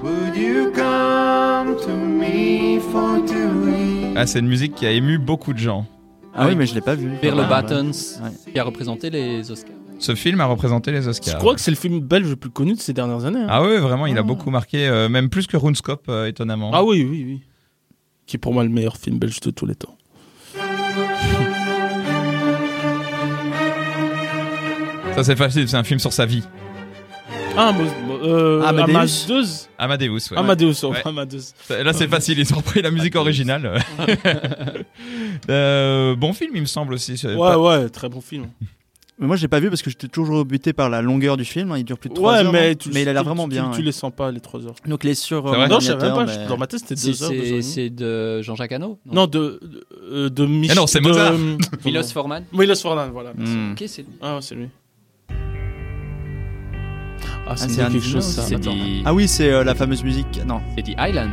[0.02, 4.14] Would you come to me for to eat?
[4.16, 5.86] Ah, c'est une musique qui a ému beaucoup de gens.
[6.36, 7.10] Ah oui, mais je l'ai pas vu.
[7.20, 8.52] Pierre Le Ah, Battons, Ouais.
[8.54, 9.72] qui a représenté les Oscars.
[10.04, 11.38] Ce film a représenté les Je Oscars.
[11.38, 13.40] crois que c'est le film belge le plus connu de ces dernières années.
[13.40, 13.48] hein.
[13.50, 14.24] Ah oui, vraiment, il a Ah.
[14.24, 16.72] beaucoup marqué, euh, même plus que RuneScope, euh, étonnamment.
[16.74, 17.42] Ah oui, oui, oui.
[18.28, 19.96] Qui est pour moi le meilleur film belge de tous les temps.
[25.16, 26.44] Ça c'est facile, c'est un film sur sa vie.
[27.56, 27.72] Ah,
[28.24, 28.96] euh, Amadeus.
[28.96, 29.46] Amadeus.
[29.78, 30.38] Amadeus, ouais.
[30.38, 31.02] Amadeus, oh, Ouais.
[31.06, 31.54] Amadeus.
[31.70, 33.80] Là c'est facile, ils ont repris la musique originale.
[35.50, 37.20] Euh, bon film, il me semble aussi.
[37.26, 38.48] Ouais, pas- ouais, très bon film.
[39.24, 41.46] Mais moi, je l'ai pas vu parce que j'étais toujours rebuté par la longueur du
[41.46, 41.72] film.
[41.72, 42.52] hein, Il dure plus de 3 Ouais, heures.
[42.52, 43.70] mais, non tu, mais il a l'air tu- vraiment tu- bien.
[43.72, 43.84] Tu, ouais.
[43.86, 44.76] les sens pas, les 3 heures.
[44.86, 45.48] Donc les sur.
[45.48, 46.26] C'est vrai Non, je savais pas.
[46.26, 47.44] mais- Dans ma tête, c'était C'est- 2 heures, 2 heures.
[47.60, 49.62] et C'est de Jean-Jacques Hano Non, de.
[49.64, 51.32] De, euh, de Mich- Ah non, c'est de- Mozart.
[51.86, 53.32] Milos Forman Milos Forman, voilà.
[53.34, 53.72] Hmm.
[53.72, 54.68] Ok, c'est Ah, ouais, c'est lui.
[57.48, 58.44] Ah, c'est c'est quelque chose, ça.
[59.06, 60.42] Ah oui, c'est euh, la fameuse musique.
[60.46, 61.32] Non, c'est dit Island.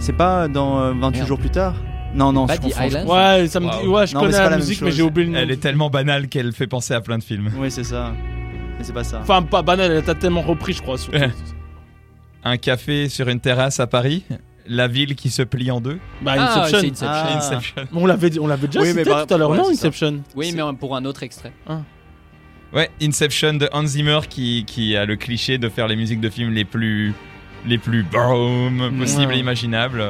[0.00, 1.28] c'est pas dans euh, 28 Merde.
[1.28, 1.76] jours plus tard?
[2.14, 3.08] Non, non, Pas je Island.
[3.08, 5.02] Ouais, ça me dit, ouais, je Non, mais connais c'est pas la, musique, mais j'ai
[5.02, 5.38] oublié le nom.
[5.40, 7.50] Elle est tellement banale qu'elle fait penser à plein de films.
[7.58, 8.12] Oui, c'est ça.
[8.78, 9.20] Mais c'est pas ça.
[9.22, 10.96] Enfin, pas banal, elle t'a tellement repris, je crois.
[12.44, 14.22] Un café sur une terrasse à Paris,
[14.66, 15.98] la ville qui se plie en deux.
[16.22, 16.78] Bah, Ah, Inception.
[16.80, 17.06] c'est Inception.
[17.10, 17.36] Ah.
[17.36, 17.82] Inception.
[17.94, 19.70] On l'avait, on l'avait déjà Oui, cité mais par- tout à l'heure, ouais, non, ça.
[19.70, 20.22] Inception?
[20.36, 21.52] Oui, mais pour un autre extrait.
[22.72, 26.28] Ouais, Inception de Hans Zimmer qui, qui a le cliché de faire les musiques de
[26.28, 27.12] films les plus
[27.66, 29.36] les plus boom possibles Ouais.
[29.36, 30.04] et imaginables.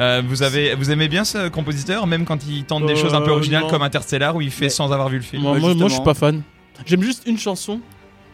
[0.00, 3.14] Euh, vous avez vous aimez bien ce compositeur même quand il tente des Euh, choses
[3.14, 3.68] un peu originales non.
[3.68, 5.42] comme Interstellar où il fait Mais- sans avoir vu le film.
[5.42, 6.42] Moi, moi, moi, je suis pas fan.
[6.86, 7.80] J'aime juste une chanson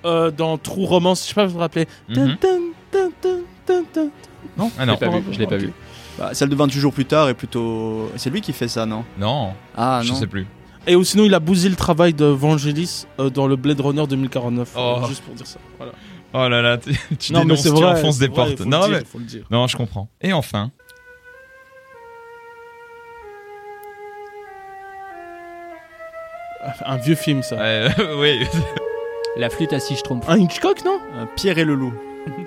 [0.04, 1.86] euh, dans True Romance, je sais pas si vous vous rappelez.
[2.08, 2.36] Mhm.
[4.56, 4.96] Non Ah non.
[4.96, 5.24] Je l'ai pas vu.
[5.32, 5.72] Je l'ai pas vu.
[6.18, 8.10] Bah, celle de 28 jours plus tard est plutôt.
[8.16, 9.04] C'est lui qui fait ça, non?
[9.18, 10.14] Non, Ah je non.
[10.14, 10.46] sais plus.
[10.86, 14.06] Et ou sinon, il a bousillé le travail de Vangelis euh, dans le Blade Runner
[14.06, 14.70] 2049.
[14.76, 14.98] Oh.
[15.02, 15.58] euh, juste pour dire ça.
[15.78, 15.92] Voilà.
[16.32, 17.86] Oh là là, tu, tu non, dénonces, c'est tu vrai.
[17.92, 18.60] enfonces des vrai, portes.
[18.60, 19.00] Non, dire,
[19.50, 20.08] mais non, je comprends.
[20.20, 20.70] Et enfin,
[26.86, 27.56] Un vieux film, ça.
[27.60, 27.88] euh,
[28.18, 28.46] oui,
[29.36, 30.28] La flûte à six schtroumpfs.
[30.28, 30.98] Un Hitchcock, non?
[31.36, 31.94] Pierre et le loup.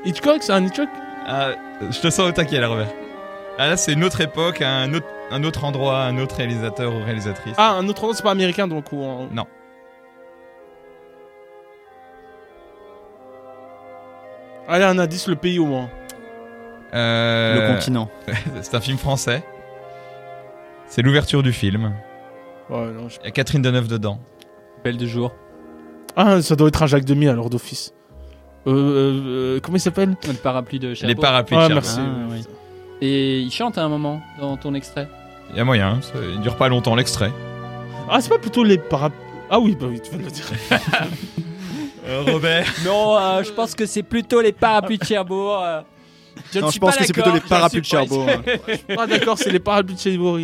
[0.06, 0.90] Hitchcock, c'est un Hitchcock?
[1.28, 1.50] Ah,
[1.82, 2.88] je te sens au taquet là, Robert.
[3.58, 7.04] Ah là, c'est une autre époque, un autre, un autre endroit, un autre réalisateur ou
[7.04, 7.54] réalisatrice.
[7.58, 8.92] Ah, un autre endroit, c'est pas américain, donc.
[8.92, 9.46] Ou en- Non.
[14.68, 15.90] Allez, un indice, le pays au moins.
[16.94, 18.10] Euh, Le continent.
[18.62, 19.44] C'est un film français.
[20.88, 21.92] C'est l'ouverture du film.
[22.70, 24.20] Ouais, non, je- Il y a Catherine Deneuve dedans.
[24.84, 25.32] Belle du jour.
[26.16, 27.94] Ah, ça doit être un Jacques Demy alors d'office.
[28.68, 30.16] Euh, euh, euh, comment il s'appelle?
[30.28, 31.22] Le parapluie de Les Cherbourg.
[31.22, 31.84] parapluies de Ah, Cherbourg.
[31.84, 32.00] merci.
[32.02, 32.44] Ah, oui.
[33.02, 35.08] Et il chante à un moment dans ton extrait?
[35.52, 37.32] Il y a moyen, hein, ça- il dure pas longtemps l'extrait.
[38.10, 39.10] Ah, c'est pas plutôt les para...
[39.50, 40.46] Ah oui, bah oui, tu viens de le dire.
[42.32, 45.60] Robert Non, euh, je pense que c'est plutôt les parapluies de Cherbourg.
[45.64, 45.82] euh.
[46.52, 47.86] Je ne Non, suis je pense pas que c'est d'accord, plutôt les je parapluies de
[47.86, 48.26] suis pas- Cherbourg.
[48.30, 48.96] hein.
[48.98, 50.40] Ah d'accord, c'est les parapluies de Cherbourg.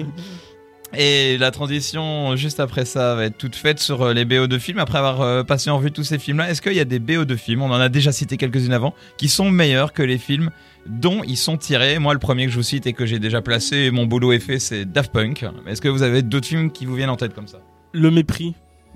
[0.97, 4.57] Et la transition juste après ça va être toute faite sur euh, les BO de
[4.57, 4.79] films.
[4.79, 7.25] Après avoir euh, passé en vue tous ces films-là, est-ce qu'il y a des BO
[7.25, 10.49] de films, on en a déjà cité quelques-unes avant, qui sont meilleurs que les films
[10.87, 13.41] dont ils sont tirés Moi, le premier que je vous cite et que j'ai déjà
[13.41, 15.45] placé, mon boulot est fait, c'est Daft Punk.
[15.67, 17.59] Est-ce que vous avez d'autres films qui vous viennent en tête comme ça?
[17.91, 18.53] Le mépris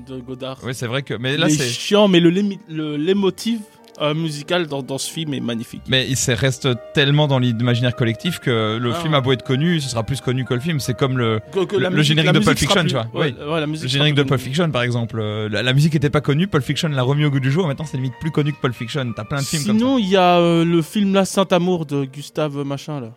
[0.08, 0.60] de Godard.
[0.64, 1.14] Oui, c'est vrai que.
[1.14, 1.68] Mais là, c'est.
[1.68, 2.30] chiant, mais le
[2.70, 3.60] le- l'émotive
[4.02, 5.82] euh, musical dans, dans ce film est magnifique.
[5.88, 8.96] Mais il reste tellement dans l'imaginaire collectif que le Ah.
[9.02, 10.80] film a beau être connu, ce sera plus connu que le film.
[10.80, 13.08] C'est comme le, Que- que le- la générique la de Pulp Fiction, tu vois.
[13.14, 14.40] ouais, la le générique de Pulp.
[14.42, 15.20] Fiction, par exemple.
[15.20, 17.68] Euh, La, la musique était pas connue, Pulp Fiction l'a remis au goût du jour.
[17.68, 19.12] Maintenant, c'est limite plus connu que Pulp Fiction.
[19.16, 19.80] T'as plein de films comme ça.
[19.80, 23.12] Sinon, il y a euh, le film là, Saint-Amour de Gustave machin là.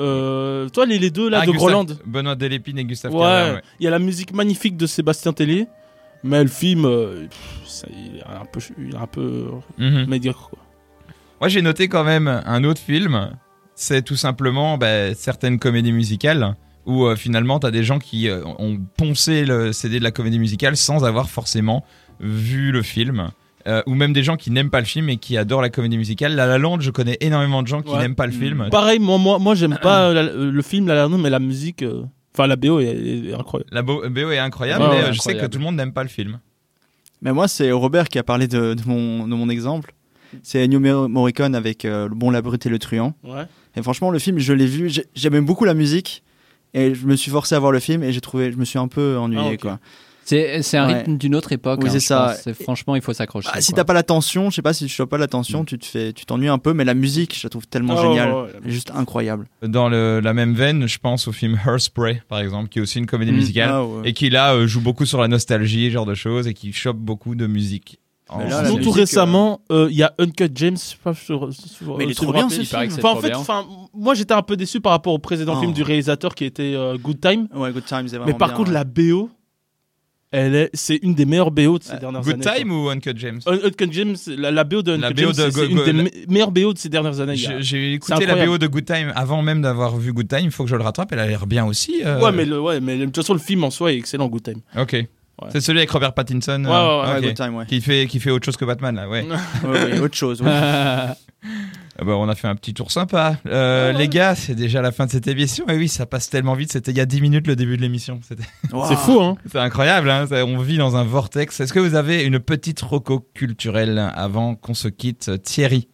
[0.00, 1.86] Euh, toi, les, les deux là Ah, de Groland.
[2.06, 3.60] Benoît Delépine et Gustave ouais.
[3.80, 5.66] il y a la musique magnifique de Sébastien Tellier,
[6.24, 9.46] mais le film, euh, pff, ça, il est un peu, il est un peu
[9.78, 10.06] Mhm.
[10.08, 10.50] médiocre.
[10.50, 10.58] Quoi.
[11.40, 13.30] Moi, j'ai noté quand même un autre film.
[13.74, 16.56] C'est tout simplement bah, certaines comédies musicales
[16.86, 20.38] où euh, finalement, t'as des gens qui euh, ont poncé le CD de la comédie
[20.40, 21.84] musicale sans avoir forcément
[22.18, 23.30] vu le film.
[23.66, 25.98] Euh, ou même des gens qui n'aiment pas le film et qui adorent la comédie
[25.98, 26.34] musicale.
[26.34, 27.98] La La Land, je connais énormément de gens qui Ouais.
[27.98, 28.68] n'aiment pas le film.
[28.70, 31.82] Pareil, moi, moi, moi j'aime pas la- le film La La Land, mais la musique,
[31.82, 32.02] euh,
[32.38, 33.70] enfin la BO est, est incroyable.
[33.72, 35.92] La bo- est incroyable, Ouais, mais ouais, euh, je sais que tout le monde n'aime
[35.92, 36.38] pas le film.
[37.20, 39.92] Mais moi, c'est Robert qui a parlé de, de mon, de mon exemple.
[40.42, 43.14] C'est Ennio Mor- Morricone avec euh, Le Bon, la Brute et le Truand.
[43.24, 43.44] Ouais.
[43.76, 44.88] Et franchement, le film, je l'ai vu.
[44.88, 46.22] j'ai- J'aime beaucoup la musique.
[46.74, 48.78] Et je me suis forcé à voir le film et j'ai trouvé, je me suis
[48.78, 49.52] un peu ennuyé.
[49.54, 49.78] Ah, quoi.
[50.28, 50.98] C'est c'est un Ouais.
[50.98, 51.80] rythme d'une autre époque.
[51.82, 52.34] Oui, hein, c'est ça.
[52.62, 53.48] Franchement, il faut s'accrocher.
[53.50, 55.86] Ah, si t'as pas l'attention, je sais pas si tu chopes pas l'attention, tu te
[55.86, 56.74] fais, tu t'ennuies un peu.
[56.74, 58.48] Mais la musique, je la trouve tellement Ah, géniale, ouais, ouais.
[58.66, 59.46] juste incroyable.
[59.62, 62.98] Dans le- la même veine, je pense au film Hairspray, par exemple, qui est aussi
[62.98, 63.36] une comédie Mm.
[63.36, 63.70] musicale.
[63.72, 64.10] Ah, ouais.
[64.10, 66.74] Et qui là euh, joue beaucoup sur la nostalgie, ce genre de choses, et qui
[66.74, 67.98] chope beaucoup de musique.
[68.28, 70.76] En- là, tout euh, récemment, euh, il y a Uncut James.
[70.76, 73.20] je sais pas sur- sur- Mais il est trop bien, ce c'est Enfin, en trop
[73.22, 73.38] fait, bien.
[73.38, 73.64] enfin,
[73.94, 75.60] moi j'étais un peu déçu par rapport au précédent Oh.
[75.60, 77.48] film du réalisateur qui était euh, Good Time.
[77.54, 78.74] Ouais, Good Times, c'est vraiment Mais par bien, contre, ouais.
[78.74, 79.30] la BO,
[80.30, 81.98] elle est, c'est une des meilleures BO de ces Ouais.
[82.00, 82.58] dernières Good années.
[82.58, 83.40] Time ou Uncut James?
[83.44, 83.54] Quoi.
[83.54, 85.76] Un- Uncut James, la, la BO de Uncut La BO James, de c'est- Go- une
[85.76, 87.36] Go- des la- meilleures BO de ces dernières années.
[87.36, 88.46] J'ai écouté la.
[88.46, 90.40] BO de Good Time avant même d'avoir vu Good Time.
[90.44, 91.10] Il faut que je le rattrape.
[91.12, 92.02] Elle a l'air bien aussi.
[92.04, 92.20] euh.
[92.20, 94.42] Ouais, mais, le, ouais, mais de toute façon, le film en soi est excellent, Good
[94.42, 94.60] Time.
[94.78, 94.96] Ok.
[95.50, 96.64] C'est celui avec Robert Pattinson.
[96.64, 97.14] Ouais, ouais, ouais, ok.
[97.14, 97.66] Ouais, Good Time, ouais.
[97.66, 99.08] Qui fait qui fait autre chose que Batman là.
[99.08, 99.24] Ouais.
[99.64, 100.42] Ouais, ouais, autre chose.
[102.00, 103.38] Ah bah, on a fait un petit tour sympa.
[103.46, 105.68] Euh, Les gars, c'est déjà la fin de cette émission.
[105.68, 106.70] Et oui, ça passe tellement vite.
[106.70, 108.20] C'était il y a 10 minutes le début de l'émission.
[108.22, 108.44] C'était.
[108.86, 110.08] C'est fou, hein c'est incroyable.
[110.08, 111.58] Hein on vit dans un vortex.
[111.58, 115.88] Est-ce que vous avez une petite roco culturelle avant qu'on se quitte, Thierry?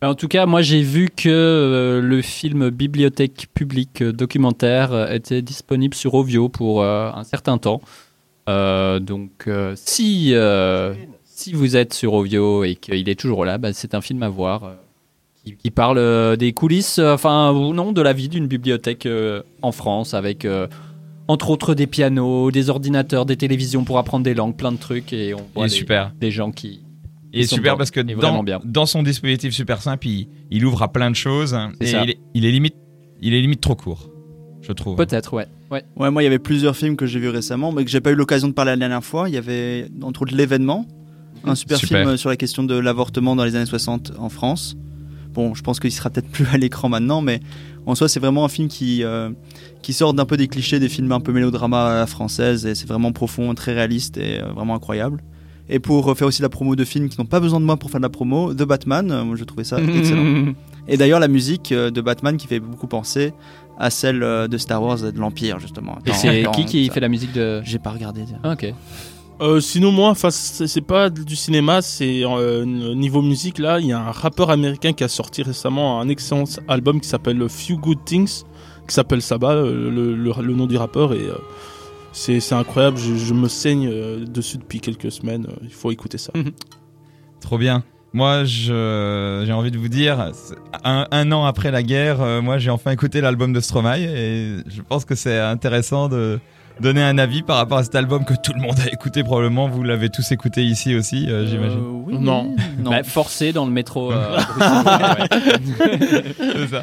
[0.00, 4.92] Ben, En tout cas, moi j'ai vu que euh, le film Bibliothèque publique euh, documentaire
[4.92, 7.82] euh, était disponible sur Ovio pour euh, un certain temps.
[8.48, 10.94] Euh, donc euh, si, euh,
[11.24, 14.28] si vous êtes sur Ovio et qu'il est toujours là, ben, c'est un film à
[14.28, 14.74] voir euh,
[15.44, 19.06] qui, qui parle euh, des coulisses, euh, enfin ou non, de la vie d'une bibliothèque
[19.06, 20.66] euh, en France avec euh,
[21.28, 25.12] entre autres des pianos, des ordinateurs, des télévisions pour apprendre des langues, plein de trucs
[25.12, 26.12] et on Il voit est des, super.
[26.20, 26.80] des gens qui
[27.32, 28.60] Il est super parce que dans, bien.
[28.64, 31.56] dans son dispositif super simple, il, il ouvre à plein de choses.
[31.80, 32.76] C'est Et il est, il est limite,
[33.20, 34.10] il est limite trop court,
[34.60, 34.96] je trouve.
[34.96, 35.46] peut-être ouais.
[35.70, 35.82] ouais.
[35.96, 38.10] Ouais, moi, il y avait plusieurs films que j'ai vus récemment, mais que j'ai pas
[38.10, 39.28] eu l'occasion de parler la dernière fois.
[39.28, 40.86] Il y avait, entre autres, L'événement,
[41.44, 42.04] un super, Super.
[42.04, 44.76] film sur la question de l'avortement dans les années 60 en France.
[45.34, 47.40] Bon, je pense qu'il sera peut-être plus à l'écran maintenant, mais
[47.86, 49.30] en soi, c'est vraiment un film qui, euh,
[49.82, 52.74] qui sort d'un peu des clichés des films un peu mélodrama à la française, et
[52.74, 55.22] c'est vraiment profond, très réaliste et euh, vraiment incroyable.
[55.68, 57.90] Et pour faire aussi la promo de films qui n'ont pas besoin de moi pour
[57.90, 60.52] faire de la promo, The Batman, euh, moi je trouvais ça excellent.
[60.86, 63.32] Et d'ailleurs, la musique de Batman qui fait beaucoup penser
[63.78, 65.98] à celle de Star Wars et de l'Empire, justement.
[66.04, 68.24] Et c'est qui qui fait la musique de J'ai pas regardé.
[68.42, 68.74] Ah, Ok.
[69.42, 73.80] Euh, sinon moi, c'est pas du cinéma, c'est euh, niveau musique là.
[73.80, 77.48] Il y a un rappeur américain qui a sorti récemment un excellent album qui s'appelle
[77.48, 78.44] Few Good Things,
[78.86, 81.34] qui s'appelle Saba, euh, le, nom du rappeur et euh,
[82.12, 82.98] c'est incroyable.
[82.98, 83.90] Je, me saigne
[84.26, 85.48] dessus depuis quelques semaines.
[85.62, 86.32] Il faut écouter ça.
[87.40, 87.82] Trop bien.
[88.12, 88.72] Moi, j'ai
[89.52, 90.30] envie de vous dire,
[90.84, 94.82] un, un an après la guerre, moi, j'ai enfin écouté l'album de Stromae et je
[94.82, 96.38] pense que c'est intéressant de
[96.82, 99.68] donner un avis par rapport à cet album que tout le monde a écouté probablement.
[99.68, 101.78] Vous l'avez tous écouté ici aussi, euh, j'imagine.
[101.78, 102.54] Euh, oui, Non.
[102.80, 104.12] Bah, forcé dans le métro.
[104.12, 106.22] euh, bruxellois, ouais.
[106.38, 106.82] C'est ça.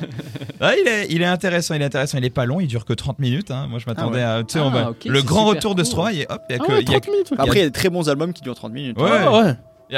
[0.62, 2.18] Ah, il, est, il est intéressant, il est intéressant.
[2.18, 3.52] Il est pas long, il dure que 30 minutes.
[3.52, 3.68] hein.
[3.70, 4.44] Moi, je m'attendais à.
[4.44, 5.84] Tu sais, Ah, on va- ok, le grand retour de.
[5.84, 6.72] Stromae, et hop, il y a Ah que.
[6.74, 7.34] ouais, il y a 30 minutes.
[7.38, 8.98] Après, il y a des très bons albums qui durent 30 minutes.
[9.00, 9.10] Ouais.
[9.12, 9.54] Ah ouais.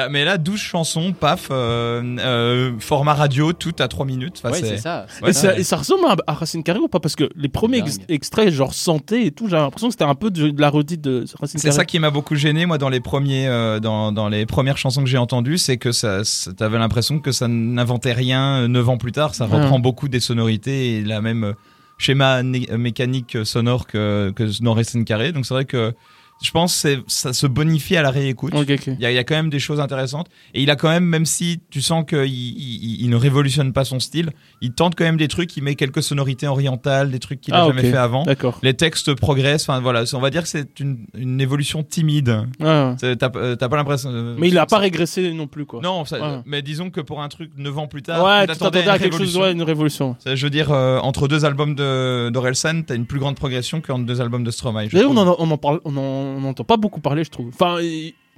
[0.09, 4.35] Mais là, 12 chansons, paf, euh, euh, format radio, tout à 3 minutes.
[4.41, 5.05] Enfin, Ouais, c'est- c'est ça.
[5.21, 5.59] Ouais, et, ça, ouais.
[5.59, 7.01] et ça ressemble à, à Racine Carré ou pas?
[7.01, 10.15] Parce que les premiers ex- extraits, genre santé et tout, j'avais l'impression que c'était un
[10.15, 11.75] peu de, de la redite de Racine C'est Carré.
[11.75, 15.03] ça qui m'a beaucoup gêné moi dans les premiers euh, dans, dans les premières chansons
[15.03, 18.87] que j'ai entendues, c'est que ça, ça- t'avais l'impression que ça n'inventait rien euh, neuf
[18.87, 19.35] ans plus tard.
[19.35, 19.61] Ça Ouais.
[19.61, 21.53] reprend beaucoup des sonorités et la même euh,
[21.97, 25.33] schéma euh, mécanique euh, sonore que que dans Racine Carré.
[25.33, 25.93] Donc c'est vrai que
[26.41, 28.53] je pense que ça se bonifie à la réécoute.
[28.55, 30.27] Il y, a, il y a quand même des choses intéressantes.
[30.53, 33.73] Et il a quand même, même si tu sens qu'il il, il- il ne révolutionne
[33.73, 34.31] pas son style,
[34.61, 37.63] il tente quand même des trucs, il met quelques sonorités orientales, des trucs qu'il n'a
[37.63, 38.25] Ah, jamais fait avant.
[38.63, 42.29] Les textes progressent, enfin voilà, on va dire que c'est une, une évolution timide.
[42.59, 42.95] Ouais.
[43.17, 44.09] T'as euh, t'as pas l'impression.
[44.11, 45.81] euh, Mais il a ça- pas régressé non plus, quoi.
[45.81, 48.87] Non, ça- mais disons que pour un truc 9 ans plus tard, Ouais, tu t'attendais
[48.87, 50.15] à quelque chose, ouais, une révolution.
[50.23, 53.81] Ça, Je veux dire, euh, entre deux albums de d'Orelsan, t'as une plus grande progression
[53.81, 54.87] qu'entre deux albums de Stromae.
[54.89, 57.31] je D'ailleurs, on en, on en parle, on en, on entend pas beaucoup parler, je
[57.31, 57.49] trouve.
[57.49, 57.79] Enfin,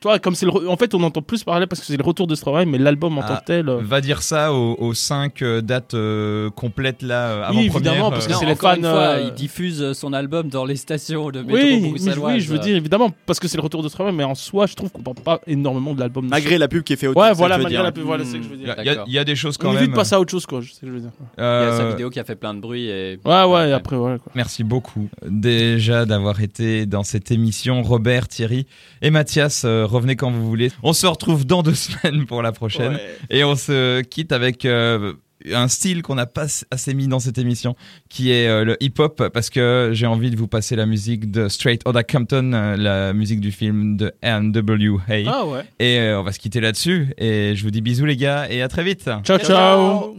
[0.03, 1.95] tu vois, comme c'est le, re- en fait, on entend plus parler parce que c'est
[1.95, 3.69] le retour de Stromae, mais l'album en Ah, tant que tel.
[3.69, 7.67] euh, Va dire ça aux, aux cinq euh, dates euh, complètes là, euh, avant Oui,
[7.73, 10.75] évidemment, parce que c'est les fans, une fois, euh, il diffuse son album dans les
[10.75, 13.87] stations de métro Oui, oui, je veux dire évidemment parce que c'est le retour de
[13.87, 16.27] Stromae, mais en soi, je trouve qu'on parle pas énormément de l'album.
[16.27, 17.11] Malgré la pub qui est faite.
[17.15, 17.83] Ouais, c'est voilà, je malgré dire.
[17.83, 18.75] la pub, voilà, c'est ce que je veux Il y, dire.
[18.77, 19.91] a- il y a- y des choses On quand évite même.
[19.91, 20.59] de passer à autre chose, quoi.
[20.61, 21.11] C'est ce que je veux dire.
[21.37, 23.19] Il y a sa vidéo qui a fait plein de bruit et.
[23.23, 23.69] Ouais, ouais, Ouais.
[23.69, 24.17] et après, voilà.
[24.19, 24.31] Quoi.
[24.35, 27.83] Merci beaucoup déjà d'avoir été dans cette émission.
[27.83, 28.65] Robert, Thierry
[29.01, 30.71] et Mathias, euh, revenez quand vous voulez.
[30.83, 32.93] On se retrouve dans deux semaines pour la prochaine.
[32.93, 33.17] Ouais.
[33.29, 35.13] Et on se quitte avec euh,
[35.51, 37.75] un style qu'on n'a pas assez mis dans cette émission,
[38.09, 41.47] qui est euh, le hip-hop, parce que j'ai envie de vous passer la musique de
[41.49, 45.15] Straight Outta Compton, euh, la musique du film de N.W.A.
[45.27, 45.61] Ah ouais.
[45.79, 47.13] Et euh, on va se quitter là-dessus.
[47.17, 49.09] Et je vous dis bisous les gars, et à très vite.
[49.23, 50.15] Ciao, ciao.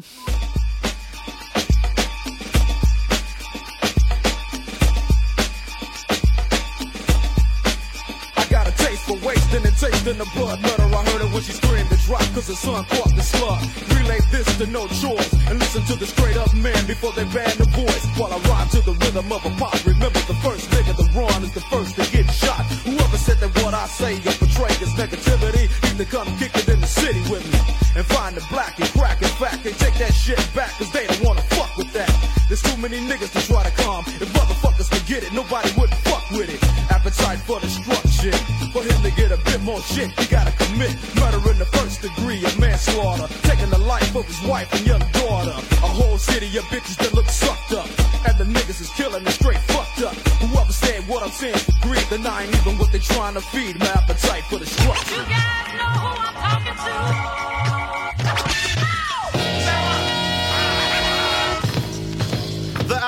[10.05, 10.61] Wasting and the blood.
[10.61, 13.61] Murder, I heard her when she screamed to drop, cause her son caught the slug.
[13.97, 17.51] Relay this to no choice, and listen to the straight up man before they ban
[17.59, 18.05] the voice.
[18.17, 21.43] While I rhyme to the rhythm of a pop, remember the first nigga to run
[21.43, 22.65] is the first to get shot.
[22.85, 26.69] Whoever said that what I say or portray is negativity, need to come kick it
[26.69, 27.61] in the city with me.
[27.97, 29.23] And find the black and crack.
[29.23, 32.11] and fact, they take that shit back, cause they don't wanna fuck with that.
[32.49, 34.05] There's too many niggas to try to calm.
[34.21, 36.84] If motherfuckers could get it, nobody would fuck with it.
[37.15, 38.33] Appetite for destruction.
[38.73, 42.03] For him to get a bit more shit, he gotta commit murder in the first
[42.03, 43.33] degree of manslaughter.
[43.43, 45.51] Taking the life of his wife and young daughter.
[45.51, 47.87] A whole city of bitches that look sucked up.
[48.27, 50.15] And the niggas is killing and straight fucked up.
[50.43, 53.41] Whoever said what I'm saying for greed, then I ain't even what they trying to
[53.41, 53.79] feed.
[53.79, 55.19] My appetite for destruction.
[55.19, 55.25] The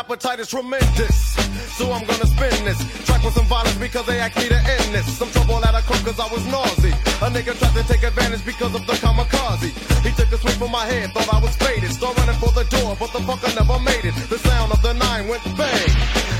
[0.06, 1.34] appetite is tremendous.
[1.74, 4.94] So I'm gonna spin this track with some violence because they asked me to end
[4.94, 5.06] this.
[5.18, 6.94] Some trouble at a cook cause I was nauseous.
[6.94, 9.74] A nigga tried to take advantage because of the kamikaze.
[10.06, 11.90] He took a sweep from my head, thought I was faded.
[11.90, 14.14] Start running for the door, but the fucker never made it.
[14.30, 15.90] The sound of the nine went bang.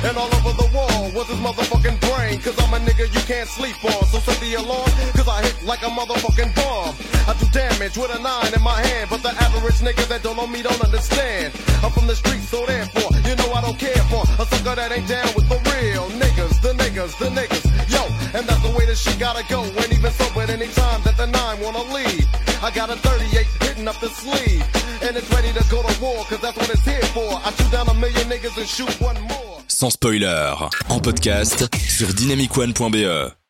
[0.06, 1.98] And all over the wall was his motherfucking
[2.42, 4.04] Cause I'm a nigga you can't sleep on.
[4.12, 6.94] So set the alarm, cause I hit like a motherfucking bomb.
[7.26, 10.36] I do damage with a nine in my hand, but the average nigga that don't
[10.36, 11.52] know me don't understand.
[11.82, 14.92] I'm from the streets, so therefore, you know I don't care for a sucker that
[14.92, 17.64] ain't down with the real niggas, the niggas, the niggas.
[17.90, 18.02] Yo,
[18.38, 19.62] and that's the way that she gotta go.
[19.64, 22.26] And even so, at any time that the nine wanna leave,
[22.62, 24.64] I got a 38 hitting up the sleeve,
[25.02, 27.40] and it's ready to go to war, cause that's what it's here for.
[27.44, 29.35] I shoot down a million niggas and shoot one more.
[29.68, 30.52] Sans spoiler,
[30.88, 33.45] en podcast sur dynamicone.be.